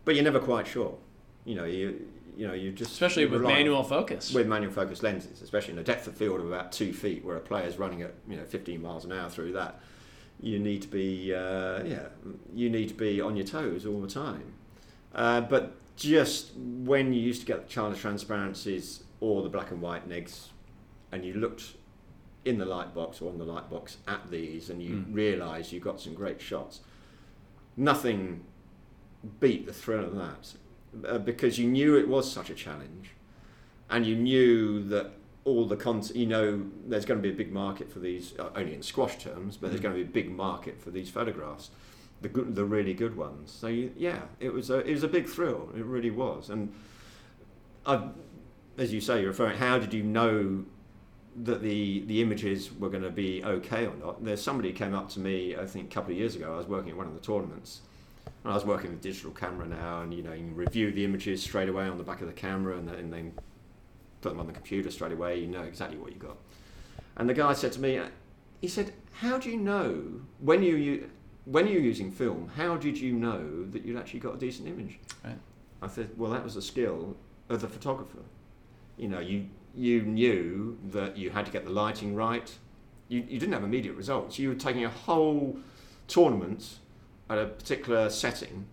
[0.04, 0.96] but you're never quite sure.
[1.46, 2.06] You know, you
[2.40, 4.32] you know you just especially you with manual focus.
[4.32, 7.36] with manual focus lenses, especially in a depth of field of about two feet, where
[7.36, 9.78] a player's running at you know 15 miles an hour through that,
[10.40, 12.06] you need to be uh, yeah,
[12.54, 14.54] you need to be on your toes all the time.
[15.14, 19.82] Uh, but just when you used to get the China transparencies or the black and
[19.82, 20.46] white negs,
[21.12, 21.74] and you looked
[22.46, 25.14] in the light box or on the light box at these, and you Mm.
[25.14, 26.80] realised you got some great shots.
[27.76, 28.44] Nothing
[29.40, 30.54] beat the thrill of that
[31.06, 33.10] uh, because you knew it was such a challenge,
[33.88, 35.12] and you knew that
[35.44, 36.02] all the con.
[36.14, 39.18] You know, there's going to be a big market for these, uh, only in squash
[39.18, 39.84] terms, but there's Mm.
[39.84, 41.70] going to be a big market for these photographs,
[42.20, 43.50] the good, the really good ones.
[43.50, 45.70] So you, yeah, it was a it was a big thrill.
[45.76, 46.50] It really was.
[46.50, 46.72] And
[47.86, 48.08] I,
[48.76, 49.58] as you say, you're referring.
[49.58, 50.64] How did you know
[51.42, 54.22] that the the images were going to be okay or not?
[54.24, 56.52] There's somebody came up to me, I think, a couple of years ago.
[56.52, 57.80] I was working at one of the tournaments.
[58.42, 61.04] And I was working with digital camera now, and you know, you can review the
[61.04, 63.32] images straight away on the back of the camera, and then, and then
[64.22, 65.38] put them on the computer straight away.
[65.38, 66.36] You know exactly what you got.
[67.16, 68.06] And the guy said to me, uh,
[68.60, 71.10] he said, "How do you know when you u-
[71.44, 72.50] when you're using film?
[72.56, 75.38] How did you know that you'd actually got a decent image?" Right.
[75.82, 77.16] I said, "Well, that was a skill
[77.50, 78.22] of the photographer.
[78.96, 82.56] You know, you you knew that you had to get the lighting right.
[83.08, 84.38] You you didn't have immediate results.
[84.38, 85.58] You were taking a whole
[86.08, 86.78] tournament
[87.30, 88.66] at a particular setting."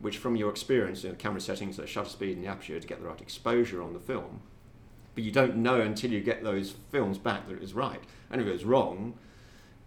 [0.00, 2.86] Which, from your experience in the camera settings, the shutter speed and the aperture to
[2.86, 4.42] get the right exposure on the film,
[5.16, 8.00] but you don't know until you get those films back that it was right.
[8.30, 9.14] And if it was wrong,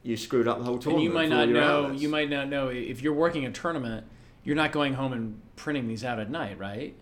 [0.03, 1.05] you screwed up the whole tournament.
[1.05, 1.83] And you might not know.
[1.85, 2.01] outlets.
[2.01, 4.05] You might not know if you're working a tournament.
[4.43, 6.93] You're not going home and printing these out at night, right?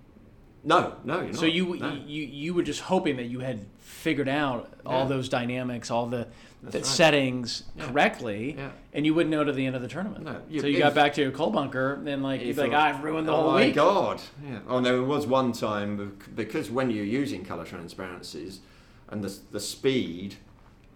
[0.63, 1.35] No, no, you're not.
[1.37, 1.93] So you, No.
[2.05, 5.07] you you were just hoping that you had figured out all Yeah.
[5.07, 6.27] those dynamics, all the,
[6.61, 6.85] That's the right.
[6.85, 7.87] settings Yeah.
[7.87, 8.71] correctly, Yeah.
[8.93, 10.25] and you wouldn't know to the end of the tournament.
[10.25, 12.61] No, so you if- got back to your coal bunker, and like you you'd be
[12.63, 13.63] like, I've ruined the whole thing.
[13.63, 14.21] oh my god!
[14.45, 14.59] Yeah.
[14.67, 18.59] Oh, there was one time because when you're using color transparencies,
[19.07, 20.35] and the the speed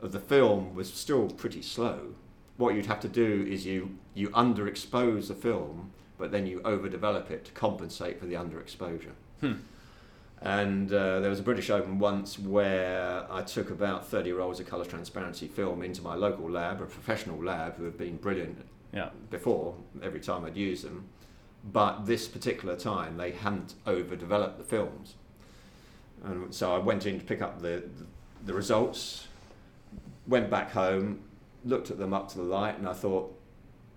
[0.01, 2.15] of the film was still pretty slow.
[2.57, 7.31] What you'd have to do is you you underexpose the film, but then you overdevelop
[7.31, 9.13] it to compensate for the underexposure.
[9.39, 9.53] Hmm.
[10.43, 14.67] And uh, there was a British Open once where I took about 30 rolls of
[14.67, 18.57] colour transparency film into my local lab, a professional lab who have been brilliant
[18.91, 19.09] Yeah.
[19.29, 21.05] before every time I'd use them.
[21.63, 25.15] But this particular time, they hadn't overdeveloped the films.
[26.25, 28.05] And so I went in to pick up the, the,
[28.47, 29.27] the results,
[30.27, 31.21] went back home,
[31.63, 33.33] looked at them up to the light, and I thought,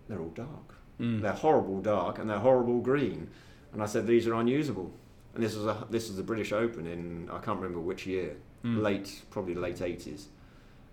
[0.09, 0.77] they're all dark.
[1.01, 1.23] Mm.
[1.23, 3.29] They're horrible dark and they're horrible green.
[3.73, 4.93] And I said, these are unusable.
[5.37, 8.37] And this is a this is the British Open in I can't remember which year,
[8.65, 8.83] Mm.
[8.83, 10.29] late probably late eighties,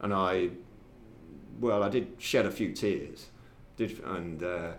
[0.01, 0.49] and I,
[1.61, 3.27] well, I did shed a few tears,
[3.77, 4.71] did and uh,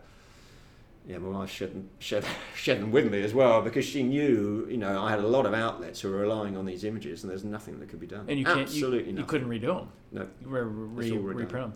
[1.09, 4.67] yeah, my wife shed them, shed shed them with me as well because she knew
[4.71, 7.31] you know I had a lot of outlets who were relying on these images and
[7.31, 8.27] there's nothing that could be done.
[8.29, 8.61] And you can't.
[8.61, 9.89] absolutely you, you couldn't redo them.
[10.13, 10.29] No.
[10.43, 11.75] Re, re, reprint them.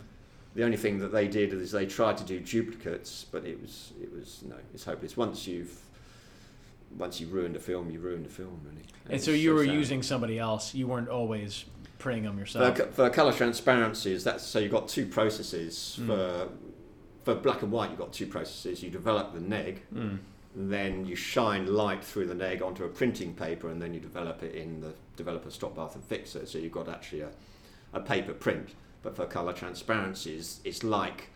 [0.55, 3.93] The only thing that they did is they tried to do duplicates, but it was
[4.01, 5.17] it was no, it's hopeless.
[5.17, 5.81] Once you've
[6.97, 8.85] once you've ruined a film, you've ruined a film, really.
[9.05, 9.75] And it's so you were sad.
[9.75, 10.75] using somebody else.
[10.75, 11.65] You weren't always
[11.99, 12.77] printing them yourself.
[12.77, 14.25] co- for color transparencies.
[14.25, 16.07] That's so you've got two processes Mm.
[16.07, 16.49] for
[17.25, 17.91] for black and white.
[17.91, 18.83] You've got two processes.
[18.83, 20.19] You develop the neg, Mm.
[20.57, 24.43] then you shine light through the neg onto a printing paper, and then you develop
[24.43, 26.47] it in the developer stop bath and fixer.
[26.47, 27.31] So you've got actually a,
[27.93, 28.71] a paper print.
[29.03, 31.31] But for color transparencies, it's like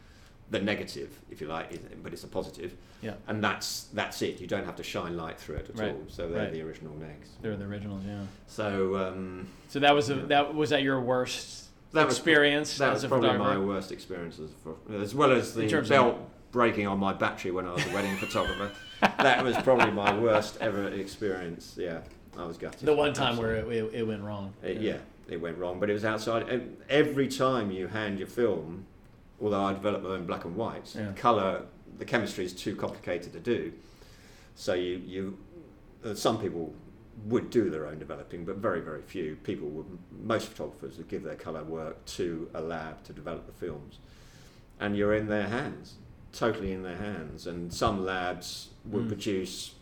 [0.52, 2.76] the negative, if you like, but it's a positive.
[3.00, 3.14] Yeah.
[3.26, 4.40] And that's that's it.
[4.40, 6.02] You don't have to shine light through it at Right, all.
[6.08, 6.52] So they're right.
[6.52, 7.28] the original negs.
[7.40, 8.20] They're the originals, yeah.
[8.46, 10.22] So um, So that was a, Yeah.
[10.26, 14.38] that was that your worst that was experience that as was probably my worst experience
[14.38, 16.18] as, a as well as the belt
[16.52, 18.70] breaking on my battery when I was a wedding photographer.
[19.00, 21.76] That was probably my worst ever experience.
[21.78, 22.00] Yeah,
[22.38, 22.80] I was gutted.
[22.80, 24.52] The one time where it, it, it went wrong.
[24.62, 24.98] It- yeah,
[25.28, 26.62] it went wrong, but it was outside.
[26.90, 28.84] Every time you hand your film,
[29.42, 31.12] although I developed my own black and whites, Yeah.
[31.12, 31.62] color,
[31.98, 33.72] the chemistry is too complicated to do.
[34.54, 35.38] So you you,
[36.04, 36.72] uh, some people
[37.26, 39.86] would do their own developing, but very very few people would.
[40.24, 43.98] Most photographers would give their color work to a lab to develop the films,
[44.80, 45.96] and you're in their hands,
[46.32, 47.46] totally in their hands.
[47.46, 49.08] And some labs would Mm.
[49.08, 49.74] produce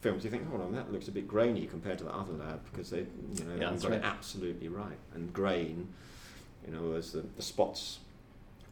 [0.00, 0.24] films.
[0.24, 2.90] You think, hold on, that looks a bit grainy compared to the other lab because
[2.90, 3.06] they,
[3.38, 4.98] you know, Yeah, haven't that's it absolutely right.
[5.14, 5.88] And grain,
[6.66, 8.00] you know, there's the, the spots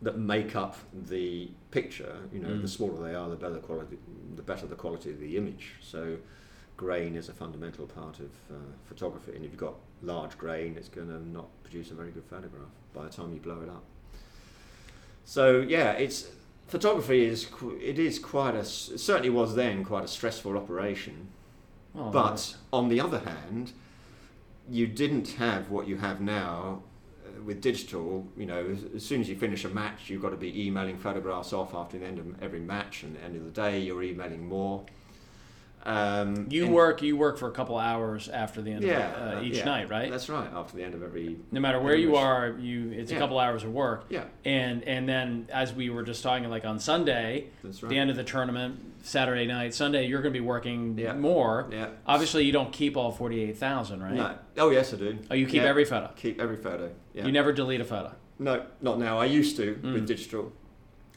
[0.03, 0.77] that make up
[1.09, 2.17] the picture.
[2.33, 2.63] You know, Mm.
[2.63, 3.99] the smaller they are, the better quality,
[4.37, 5.75] the better the quality of the image.
[5.81, 6.19] So,
[6.77, 9.33] grain is a fundamental part of uh, photography.
[9.37, 12.71] And if you've got large grain, it's going to not produce a very good photograph
[12.93, 13.85] by the time you blow it up.
[15.25, 16.29] So yeah, it's
[16.67, 17.47] photography is
[17.81, 21.29] it is quite a it certainly was then quite a stressful operation.
[21.95, 23.73] Oh, But on the other hand,
[24.69, 26.83] you didn't have what you have now
[27.45, 28.27] with digital.
[28.37, 30.99] You know, as, as soon as you finish a match, you've got to be emailing
[30.99, 33.81] photographs off after the end of every match, and at the end of the day,
[33.81, 34.85] you're emailing more.
[35.85, 39.39] Um, you work you work for a couple hours after the end yeah, of uh,
[39.39, 40.11] uh, each yeah, night, right?
[40.11, 40.49] That's right.
[40.55, 43.65] After the end of every No matter where you are, you it's a couple hours
[43.65, 44.05] of work.
[44.09, 48.11] yeah, And and then as we were just talking, like on Sunday, that's the end
[48.11, 51.13] of the tournament, Saturday night, Sunday, you're going to be working Yeah.
[51.15, 51.69] more.
[51.73, 51.89] Yeah.
[52.07, 54.15] Obviously, you don't keep all 48,000, right?
[54.15, 54.35] No.
[54.59, 55.19] Oh yes, I do.
[55.31, 55.69] Oh, you keep Yeah.
[55.69, 56.11] every photo.
[56.17, 56.91] Keep every photo.
[57.13, 57.27] Yeah.
[57.27, 58.13] You never delete a photo.
[58.39, 59.19] no, not now.
[59.19, 59.95] I used to Mm.
[59.95, 60.53] with digital,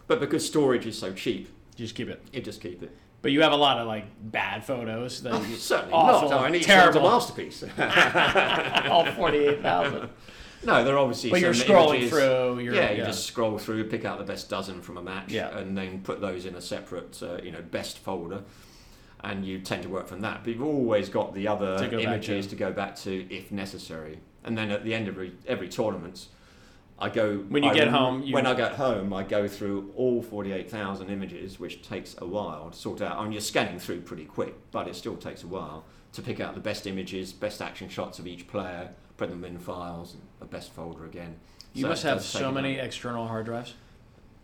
[0.07, 2.21] but because storage is so cheap, You just keep it.
[2.33, 2.91] you just keep it.
[3.21, 6.43] But you have a lot of like bad photos that you, Certainly awful, not.
[6.45, 6.99] I need terrible.
[7.07, 7.63] a masterpiece.
[8.89, 10.09] all 48,000.
[10.66, 11.30] no, they're obviously.
[11.32, 12.59] But you're scrolling images- through.
[12.59, 15.55] You're, yeah, you just scroll through, pick out the best dozen from a match, Yeah.
[15.57, 18.43] and then put those in a separate, uh, you know, best folder.
[19.24, 20.43] And you tend to work from that.
[20.43, 22.49] But you've always got the other To images to.
[22.51, 24.20] to go back to if necessary.
[24.43, 26.28] And then at the end of every, every tournament,
[26.99, 27.38] I go.
[27.49, 30.70] When you I get home, you- when I get home, I go through all forty-eight
[30.70, 33.18] thousand images, which takes a while to sort out.
[33.18, 36.39] I mean, you're scanning through pretty quick, but it still takes a while to pick
[36.39, 40.22] out the best images, best action shots of each player, put them in files, and
[40.41, 41.36] a best folder again.
[41.74, 42.86] You So must have so many while.
[42.86, 43.74] external hard drives.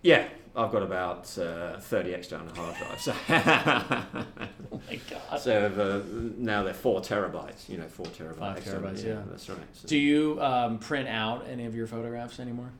[0.04, 3.08] Yeah, I've got about uh, 30 external hard drives.
[4.74, 5.38] Oh my god.
[5.40, 7.70] so uh, now they're four terabytes.
[7.70, 8.38] You know, four terabytes.
[8.40, 9.22] Five terabytes, yeah.
[9.30, 9.60] that's right.
[9.74, 12.72] So- Do you um, print out any of your photographs anymore?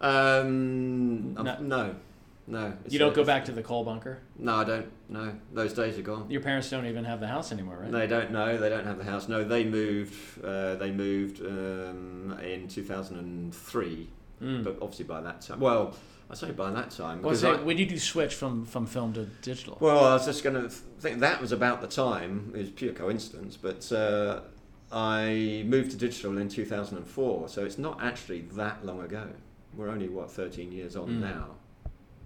[0.00, 1.56] um, No.
[1.60, 1.94] no,
[2.48, 4.20] no, You don't go back to the coal bunker.
[4.38, 4.86] No, I don't.
[5.08, 6.30] No, those days are gone.
[6.30, 7.90] Your parents don't even have the house anymore, right?
[7.90, 8.56] They don't know.
[8.56, 9.28] They don't have the house.
[9.28, 10.14] No, they moved.
[10.44, 14.08] Uh, they moved um, in 2003.
[14.42, 14.64] Mm.
[14.64, 15.96] But obviously by that time, well,
[16.30, 19.12] I say by that time Well, so I, when did you switch from, from film
[19.14, 19.78] to digital?
[19.80, 22.52] Well, I was just going to think that was about the time.
[22.54, 24.40] It was pure coincidence, but uh,
[24.92, 29.28] I moved to digital in 2004, so it's not actually that long ago.
[29.74, 31.20] We're only what 13 years on Mm.
[31.20, 31.46] now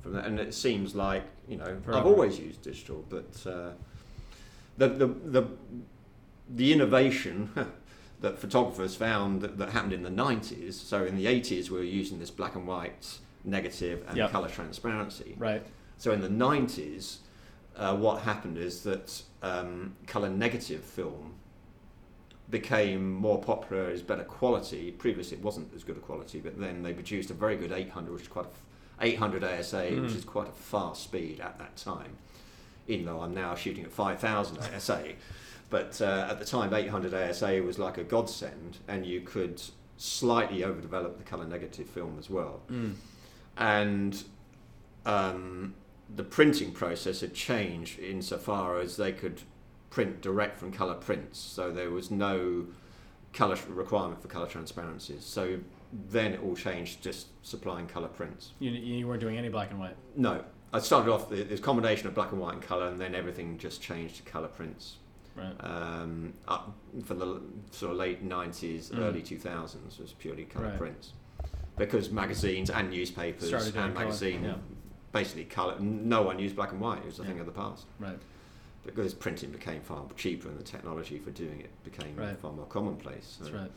[0.02, 3.70] from that, and it seems like you know I've always used digital, but uh,
[4.78, 5.48] the, the the
[6.48, 7.50] the innovation.
[8.22, 10.74] That photographers found that, that happened in the 90s.
[10.74, 14.30] So in the 80s, we were using this black and white, negative, and Yep.
[14.30, 15.36] color transparency.
[15.38, 15.62] right.
[15.96, 17.20] So in the 90s,
[17.76, 21.32] uh, what happened is that um, color negative film
[22.50, 24.90] became more popular, is better quality.
[24.90, 28.12] Previously, it wasn't as good a quality, but then they produced a very good 800,
[28.12, 28.48] which is quite a
[29.00, 30.16] 800 ASA, which Mm.
[30.16, 32.16] is quite a fast speed at that time.
[32.88, 35.12] Even though I'm now shooting at 5,000 ASA,
[35.70, 39.62] but uh, at the time, 800 ASA was like a godsend, and you could
[39.96, 42.94] slightly overdevelop the color negative film as well Mm.
[43.58, 44.24] and
[45.06, 45.74] um,
[46.14, 49.42] the printing process had changed insofar as they could
[49.90, 52.66] print direct from color prints, so there was no
[53.32, 55.24] color requirement for color transparencies.
[55.24, 55.58] So
[55.92, 58.52] then it all changed, just supplying color prints.
[58.58, 59.96] You, you weren't doing any black and white.
[60.16, 63.14] No, I started off the, this combination of black and white and color, and then
[63.14, 64.96] everything just changed to color prints.
[65.36, 65.54] Right.
[65.60, 66.74] Um, up
[67.04, 68.98] for the sort of late 90s, Mm.
[69.00, 70.78] early 2000s was purely color Right.
[70.78, 71.12] prints.
[71.76, 74.54] Because magazines and newspapers and magazine yeah.
[75.12, 75.78] basically color.
[75.80, 76.98] No one used black and white.
[76.98, 77.86] It was a thing of the past.
[77.98, 78.18] Right.
[78.84, 82.36] Because printing became far cheaper and the technology for doing it became Right.
[82.38, 83.38] far more commonplace.
[83.38, 83.70] So, That's right.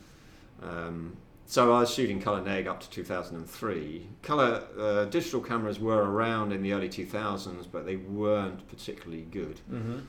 [0.70, 4.08] um, so I was shooting color neg up to 2003.
[4.22, 9.60] Color uh, digital cameras were around in the early 2000s, but they weren't particularly good.
[9.70, 10.00] hmm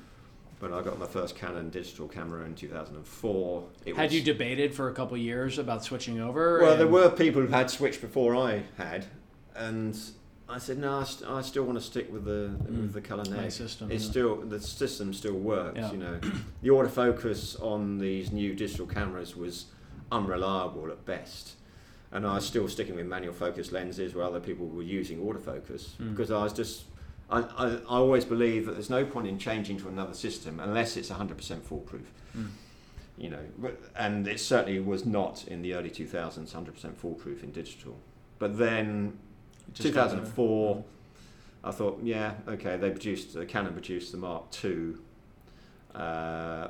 [0.61, 4.75] When I got my first Canon digital camera in 2004, it Had was, you debated
[4.75, 6.61] for a couple years about switching over?
[6.61, 9.07] Well, there were people who had switched before I had,
[9.55, 9.99] and
[10.49, 12.83] I said no, I, st- I still want to stick with the Mm.
[12.83, 13.51] with the color neg.
[13.51, 13.91] system.
[13.91, 14.11] It's yeah.
[14.11, 15.77] still the system still works.
[15.79, 15.93] Yeah.
[15.93, 16.21] You know,
[16.63, 19.67] the autofocus on these new digital cameras was
[20.15, 21.57] unreliable at best,
[22.13, 25.83] and I was still sticking with manual focus lenses where other people were using autofocus
[25.97, 26.11] Mm.
[26.13, 26.85] because I was just.
[27.31, 30.97] I, I, I always believe that there's no point in changing to another system unless
[30.99, 32.07] it's 100% foolproof.
[32.37, 32.49] Mm.
[33.17, 33.45] You know,
[33.97, 37.97] and it certainly was not in the early 2000s 100% foolproof in digital.
[38.39, 39.19] But then
[39.73, 40.17] just got better.
[40.21, 40.85] 2004,
[41.65, 44.97] I thought, yeah, okay, they produced, uh, Canon produced the Mark II,
[45.95, 46.69] uh, uh,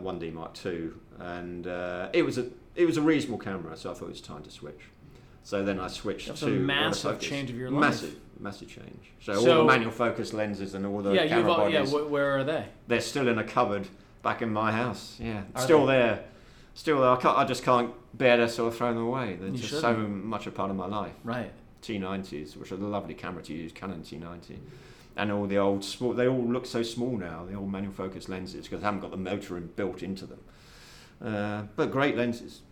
[0.00, 0.88] 1D Mark II,
[1.20, 2.46] and uh, it was a
[2.76, 4.80] it was a reasonable camera, so I thought it was time to switch.
[5.42, 7.20] So then I switched That's to a massive autofocus.
[7.20, 7.80] change of your life.
[7.80, 9.12] Massive, massive change.
[9.20, 11.78] So, all the manual focus lenses and all the yeah, you've camera all, yeah.
[11.80, 12.66] bodies, Wh- where are they?
[12.88, 13.86] they're still in a cupboard
[14.22, 15.16] back in my house.
[15.20, 16.24] Yeah, Are still there.
[16.74, 17.10] Still there.
[17.10, 19.36] I, can't, I just can't bear to sort of throw them away.
[19.40, 21.14] They're You just so much a part of my life.
[21.22, 21.52] Right.
[21.82, 24.56] T90s, which are a lovely camera to use, Canon T90,
[25.16, 26.12] and all the old small.
[26.12, 27.46] They all look so small now.
[27.48, 30.40] The old manual focus lenses because they haven't got the motor in, built into them.
[31.24, 32.62] Uh, but great lenses,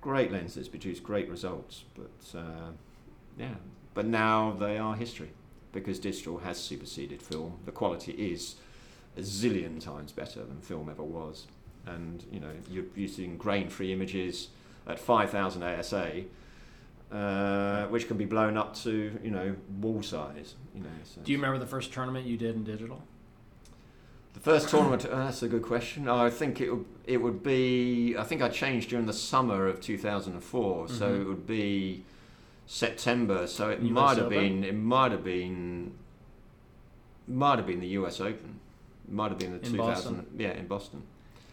[0.00, 1.84] great lenses produce great results.
[1.94, 2.70] But uh,
[3.38, 3.54] yeah,
[3.94, 5.30] but now they are history
[5.72, 7.58] because digital has superseded film.
[7.64, 8.56] The quality is
[9.16, 11.46] a zillion times better than film ever was,
[11.86, 14.48] and you know you're using grain-free images
[14.86, 16.24] at 5,000 ASA
[17.12, 20.54] uh, which can be blown up to you know wall size.
[20.74, 20.88] You know.
[21.04, 23.02] So Do you remember the first tournament you did in digital?
[24.34, 26.08] The first tournament, uh, that's a good question.
[26.08, 29.80] I think it would, it would be, I think I changed during the summer of
[29.80, 31.20] 2004, so Mhm.
[31.20, 32.04] it would be
[32.66, 34.38] September, so it US might have Open?
[34.60, 35.92] been, it might have been,
[37.26, 38.60] might have been the US Open.
[39.08, 40.26] Might have been the In 2000, Boston?
[40.38, 41.02] yeah, in Boston.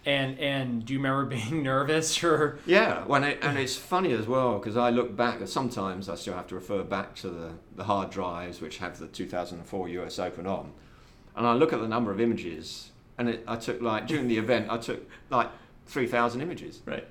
[0.06, 2.60] And and do you remember being nervous or?
[2.68, 5.46] Yeah, when it, and it's funny as well because I look back.
[5.48, 9.08] Sometimes I still have to refer back to the, the hard drives which have the
[9.08, 10.72] 2004 US Open on,
[11.38, 12.92] and I look at the number of images.
[13.20, 15.50] And it, I took like during the event, I took like
[15.88, 16.82] 3,000 images.
[16.86, 17.04] Right.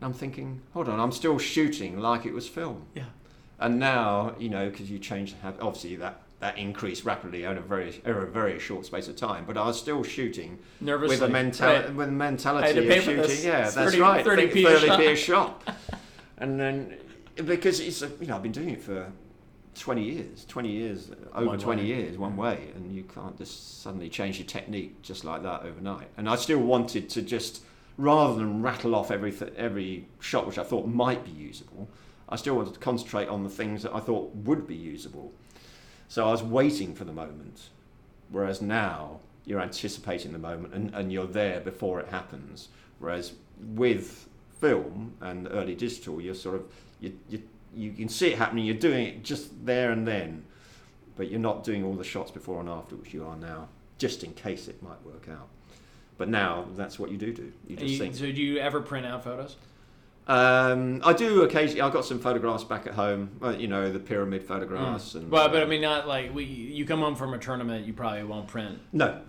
[0.00, 2.84] And I'm thinking, hold on, I'm still shooting like it was film.
[2.94, 3.04] Yeah.
[3.58, 7.62] And now, you know, because you change, have obviously that that increased rapidly over a
[7.62, 9.44] very over a very short space of time.
[9.44, 11.16] But I was still shooting Nervously.
[11.16, 11.96] with a mentality Right.
[11.96, 13.16] with a mentality of shooting.
[13.16, 13.44] this.
[13.44, 14.24] Yeah, It's that's 30 right.
[14.24, 15.68] 30p Think a 30p a shot.
[16.36, 16.94] and then
[17.44, 19.10] because it's a, you know I've been doing it for
[19.78, 21.88] 20 years, 20 years, over One 20 way.
[21.88, 22.36] years, one mm.
[22.36, 26.08] way, and you can't just suddenly change your technique just like that overnight.
[26.16, 27.62] And I still wanted to just
[27.98, 31.88] rather than rattle off every every shot which I thought might be usable,
[32.28, 35.32] I still wanted to concentrate on the things that I thought would be usable.
[36.08, 37.68] So I was waiting for the moment,
[38.30, 42.68] whereas now you're anticipating the moment and, and you're there before it happens.
[42.98, 44.28] Whereas with
[44.60, 46.64] film and early digital, you're sort of
[47.00, 47.42] you, you
[47.74, 48.64] you can see it happening.
[48.64, 50.44] You're doing it just there and then,
[51.16, 54.24] but you're not doing all the shots before and after, which you are now, just
[54.24, 55.48] in case it might work out.
[56.16, 57.52] But now that's what you do do.
[57.66, 58.14] You just you- think.
[58.14, 59.56] so do you ever print out photos?
[60.26, 61.80] Um, I do occasionally.
[61.80, 63.30] I've got some photographs back at home.
[63.42, 65.14] Uh, you know, the pyramid photographs.
[65.14, 66.44] And, Well, but uh, I mean, not like we.
[66.44, 68.78] You come home from a tournament, you probably won't print.
[68.92, 69.22] no,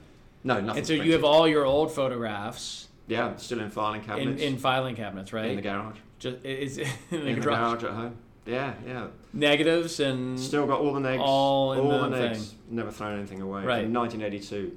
[0.44, 0.80] no, nothing.
[0.80, 4.96] and so you have all your old photographs yeah, still in filing cabinets in filing
[4.96, 5.46] cabinets, right?
[5.46, 5.98] in the garage.
[6.20, 7.82] Just is in the, in the garage.
[7.82, 8.18] garage at home.
[8.50, 9.08] Yeah, yeah.
[9.34, 11.20] negatives and Still got all the negs.
[11.20, 12.52] All in all the the negs.
[12.70, 13.64] Never thrown anything away.
[13.64, 13.84] Right.
[13.86, 14.76] From 1982.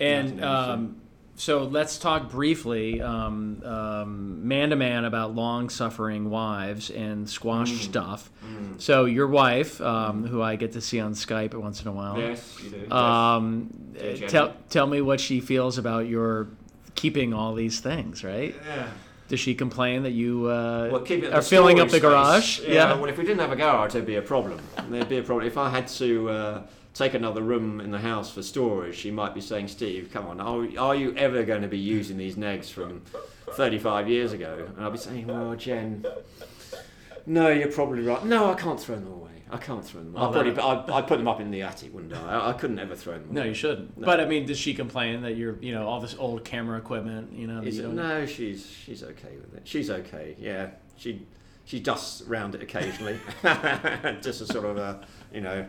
[0.00, 0.46] and 1982.
[0.46, 1.00] um,
[1.34, 7.70] so let's talk briefly um, um, man to man about long suffering wives and squash
[7.70, 7.76] Mm.
[7.78, 8.30] stuff.
[8.44, 8.80] Mm.
[8.80, 12.18] So your wife, um, who I get to see on Skype once in a while,
[12.18, 12.90] Yes, you do.
[12.94, 16.48] um, Yeah, tell tell me what she feels about your
[16.96, 18.24] keeping all these things.
[18.24, 18.54] Right?
[18.66, 18.88] Yeah.
[19.28, 22.56] Does she complain that you uh, Well, keep it are filling up the storage garage?
[22.58, 22.68] space.
[22.68, 24.60] Yeah, Well, if we didn't have a garage, there'd be a problem.
[24.88, 25.46] There'd be a problem.
[25.46, 26.62] If I had to uh,
[26.94, 30.40] take another room in the house for storage, she might be saying, "Steve, come on,
[30.40, 33.02] are, are you ever going to be using these negs from
[33.52, 36.06] 35 years ago?" And I'll be saying, "Well, Jen,
[37.26, 38.24] no, you're probably right.
[38.24, 39.27] No, I can't throw them away.
[39.50, 40.12] I can't throw them.
[40.12, 42.50] Well, I'd probably, I'd, I'd put them up in the attic, wouldn't I?
[42.50, 43.28] I, couldn't ever throw them.
[43.30, 43.96] No, you shouldn't.
[43.98, 44.04] No.
[44.06, 47.32] But I mean, does she complain that you're, you know, all this old camera equipment,
[47.32, 47.60] you know?
[47.60, 49.62] that Is you it- no, she's she's okay with it.
[49.66, 50.36] She's okay.
[50.38, 51.26] Yeah, she
[51.64, 53.18] she dusts around it occasionally,
[54.22, 55.00] just a sort of a
[55.32, 55.66] you know,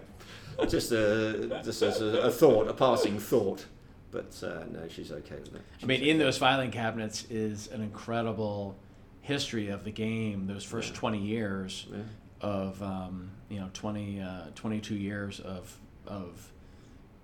[0.68, 3.66] just a just as a, a thought, a passing thought.
[4.12, 5.62] But uh, no, she's okay with it.
[5.84, 8.76] I mean, She's in those filing cabinets is an incredible
[9.22, 10.48] history of the game.
[10.48, 11.00] Those first Yeah.
[11.00, 11.98] 20 years Yeah.
[12.42, 15.76] Of, um, you know, 20, uh, 22 years of,
[16.08, 16.52] of,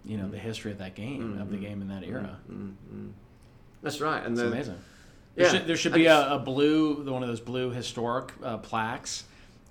[0.04, 1.62] you know, the history of that game, of the Mhm.
[1.62, 2.38] game in that era.
[2.52, 3.12] Mm, mm.
[3.82, 4.76] That's right, and It's the, amazing.
[5.36, 8.58] There yeah, should, there should be a, a blue, one of those blue historic uh,
[8.58, 9.26] plaques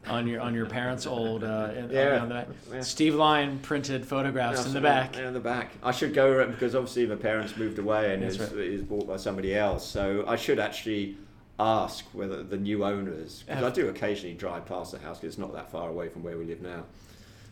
[0.07, 2.25] on your on your parents' old uh, Yeah.
[2.27, 2.47] the.
[2.73, 2.81] Yeah.
[2.83, 5.17] Steve Line printed photographs in the back.
[5.17, 5.71] In the back.
[5.83, 8.53] I should go around because obviously my parents moved away and it's right.
[8.53, 9.87] is bought by somebody else.
[9.87, 11.17] So I should actually
[11.59, 15.39] ask whether the new owners, because I do occasionally drive past the house because it's
[15.39, 16.85] not that far away from where we live now,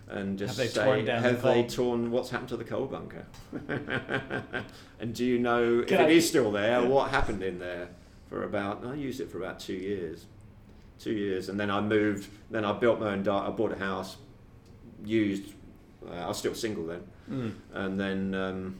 [0.08, 2.10] and just Have they say, down the have they torn?
[2.10, 3.24] What's happened to the coal bunker?
[5.00, 6.82] and do you know Can if I- is still there?
[6.86, 7.88] What happened in there
[8.28, 8.84] for about?
[8.84, 10.26] I used it for about two years.
[10.98, 12.28] Two years, and then I moved.
[12.50, 13.22] Then I built my own.
[13.24, 14.16] Di- I bought a house,
[15.04, 15.52] used.
[16.08, 17.52] Uh, I was still single then Mm.
[17.74, 18.74] and then um,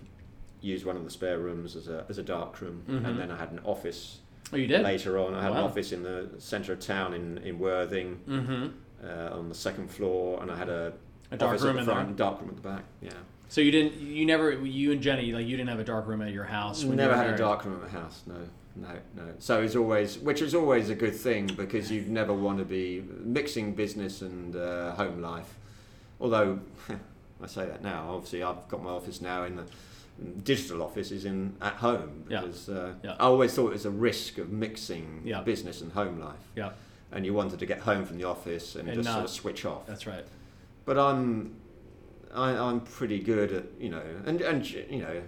[0.60, 2.82] used one of the spare rooms as a, as a dark room.
[2.88, 3.06] Mhm.
[3.06, 4.18] And then I had an office
[4.52, 4.82] Oh, you did?
[4.82, 5.34] later on.
[5.34, 8.66] I had an office in the centre of town in, in Worthing Mm-hmm.
[9.06, 10.92] uh, on the second floor, and I had a,
[11.30, 11.94] A dark room at in the there.
[11.94, 12.84] front and dark room at the back.
[13.00, 13.10] Yeah,
[13.48, 16.20] So you didn't, you never, you and Jenny, like you didn't have a dark room
[16.22, 16.84] at your house.
[16.84, 18.22] never had a dark room at the house.
[18.26, 18.34] No,
[18.76, 19.32] no, no.
[19.38, 23.02] So it's always, which is always a good thing because you never want to be
[23.22, 25.54] mixing business and uh, home life.
[26.20, 26.60] Although
[27.42, 29.64] I say that now, obviously I've got my office now in the
[30.44, 32.40] digital office is in at home Yeah.
[32.40, 33.12] because uh, Yeah.
[33.18, 35.42] I always thought it was a risk of mixing Yeah.
[35.42, 36.40] business and home life.
[36.56, 36.70] Yeah.
[37.10, 39.64] And you wanted to get home from the office and, And just sort of switch
[39.64, 39.86] off.
[39.86, 40.24] That's right.
[40.84, 41.54] But I'm,
[42.34, 45.22] I, I'm pretty good at you know, and and you know,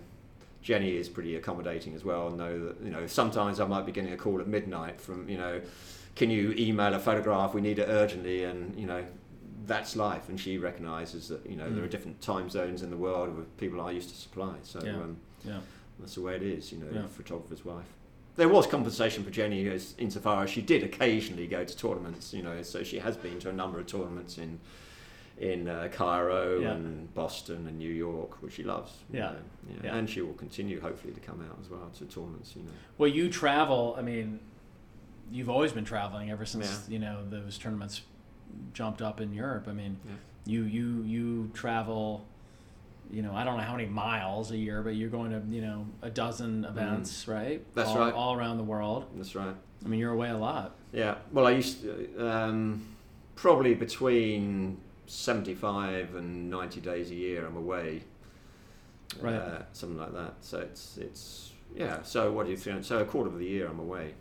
[0.63, 2.29] Jenny is pretty accommodating as well.
[2.29, 5.29] And know that you know sometimes I might be getting a call at midnight from
[5.29, 5.61] you know,
[6.17, 7.53] can you email a photograph?
[7.55, 9.05] We need it urgently, and you know.
[9.67, 11.87] That's life, and she recognises that you know there Mm.
[11.87, 14.55] are different time zones in the world with people I used to supply.
[14.63, 14.97] So, Yeah.
[14.97, 15.61] um, Yeah.
[16.01, 17.07] That's the way it is, you know, Yeah.
[17.07, 17.87] photographer's wife.
[18.37, 22.43] There was compensation for Jenny as, insofar as she did occasionally go to tournaments, you
[22.43, 24.59] know, so she has been to a number of tournaments in
[25.37, 26.73] in uh, Cairo Yeah.
[26.75, 28.93] and Boston and New York, which she loves.
[29.13, 29.33] Yeah.
[29.33, 29.37] know,
[29.69, 29.77] yeah.
[29.85, 29.97] Yeah.
[29.97, 32.71] And she will continue, hopefully, to come out as well to tournaments, you know.
[32.99, 33.97] Well, you travel.
[33.99, 34.39] I mean,
[35.33, 38.03] you've always been traveling ever since you know those tournaments
[38.73, 39.67] jumped up in Europe.
[39.69, 40.15] I mean, Yeah.
[40.47, 42.27] you you you travel.
[43.11, 45.61] You know, I don't know how many miles a year, but you're going to you
[45.61, 47.61] know a dozen events, right?
[47.61, 47.75] Mm-hmm.
[47.75, 48.15] That's all, right.
[48.15, 49.07] all around the world.
[49.17, 49.55] That's right.
[49.85, 50.75] I mean, you're away a lot.
[50.93, 51.17] Yeah.
[51.33, 52.87] Well, I used to, um,
[53.37, 58.05] probably between 75 and 90 days a year I'm away.
[59.21, 59.35] Right.
[59.35, 60.35] Uh, something like that.
[60.41, 62.03] So it's, it's yeah.
[62.03, 62.85] So what do you think?
[62.85, 64.15] So a quarter of the year I'm away.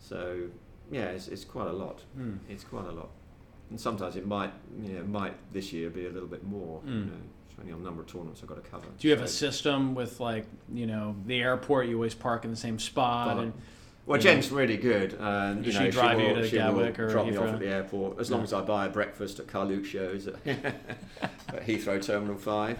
[0.00, 0.48] So
[0.90, 2.00] yeah, it's, it's quite a lot.
[2.16, 2.36] Hmm.
[2.48, 3.10] It's quite a lot.
[3.72, 4.52] And sometimes it might,
[4.82, 6.82] you know, might this year be a little bit more.
[6.84, 7.06] You Mm.
[7.06, 7.12] know,
[7.48, 8.86] depending on the number of tournaments I've got to cover.
[8.98, 10.44] Do you have a system with like
[10.74, 11.86] you know the airport?
[11.88, 13.54] You always park in the same spot, and
[14.04, 14.30] Well, you know.
[14.34, 15.14] Jen's really good.
[15.18, 17.36] And, Does you she know, drive you will, to she will Gatwick or drop me
[17.36, 18.44] off at the airport as long Yeah.
[18.44, 22.78] as I buy a breakfast at Carluccio's at, at Heathrow Terminal 5.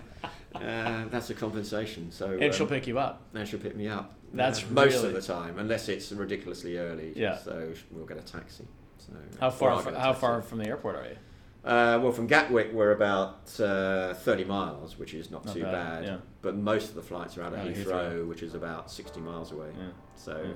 [0.55, 2.11] Uh, that's a compensation.
[2.13, 3.23] So and she'll um, pick you up.
[3.33, 4.15] and she'll pick me up.
[4.35, 7.13] That's uh, most really- of the time, unless it's ridiculously early.
[7.17, 7.39] Yeah.
[7.39, 8.65] So we'll get a taxi.
[9.07, 9.71] So How far?
[9.71, 11.17] I'll fr- get a how far from the airport are you?
[11.65, 15.73] Uh, well, from Gatwick, we're about uh, 30 miles, which is not, Not too bad,
[15.73, 16.05] bad.
[16.05, 16.17] yeah.
[16.41, 18.29] But most of the flights are out of Heathrow, Heathrow.
[18.29, 19.69] which is about 60 miles away.
[19.79, 19.85] Yeah.
[20.17, 20.53] So Yeah.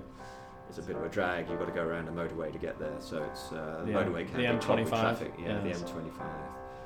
[0.68, 1.48] it's a bit of a drag.
[1.48, 2.90] You've got to go around a motorway to get there.
[2.98, 4.80] So it's uh, the The M- motorway can the be clogged M25?
[4.80, 5.32] with traffic.
[5.38, 6.22] Yeah, Yeah, the M25,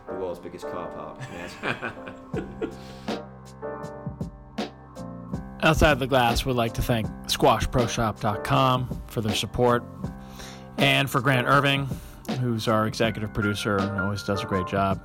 [0.09, 1.19] the world's biggest car park.
[1.33, 1.55] Yes.
[5.63, 9.83] Outside the Glass we'd like to thank squashproshop.com for their support
[10.79, 11.89] and for Grant Irving,
[12.41, 15.01] who's our executive producer and always does a great job.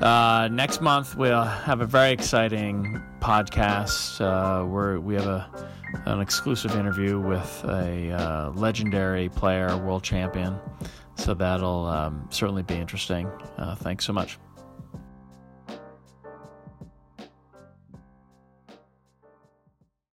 [0.00, 5.68] Uh, next month, we'll have a very exciting podcast uh, where we have a,
[6.06, 10.58] an exclusive interview with a uh, legendary player, world champion.
[11.16, 13.26] So that'll um, certainly be interesting.
[13.58, 14.38] Uh, thanks so much.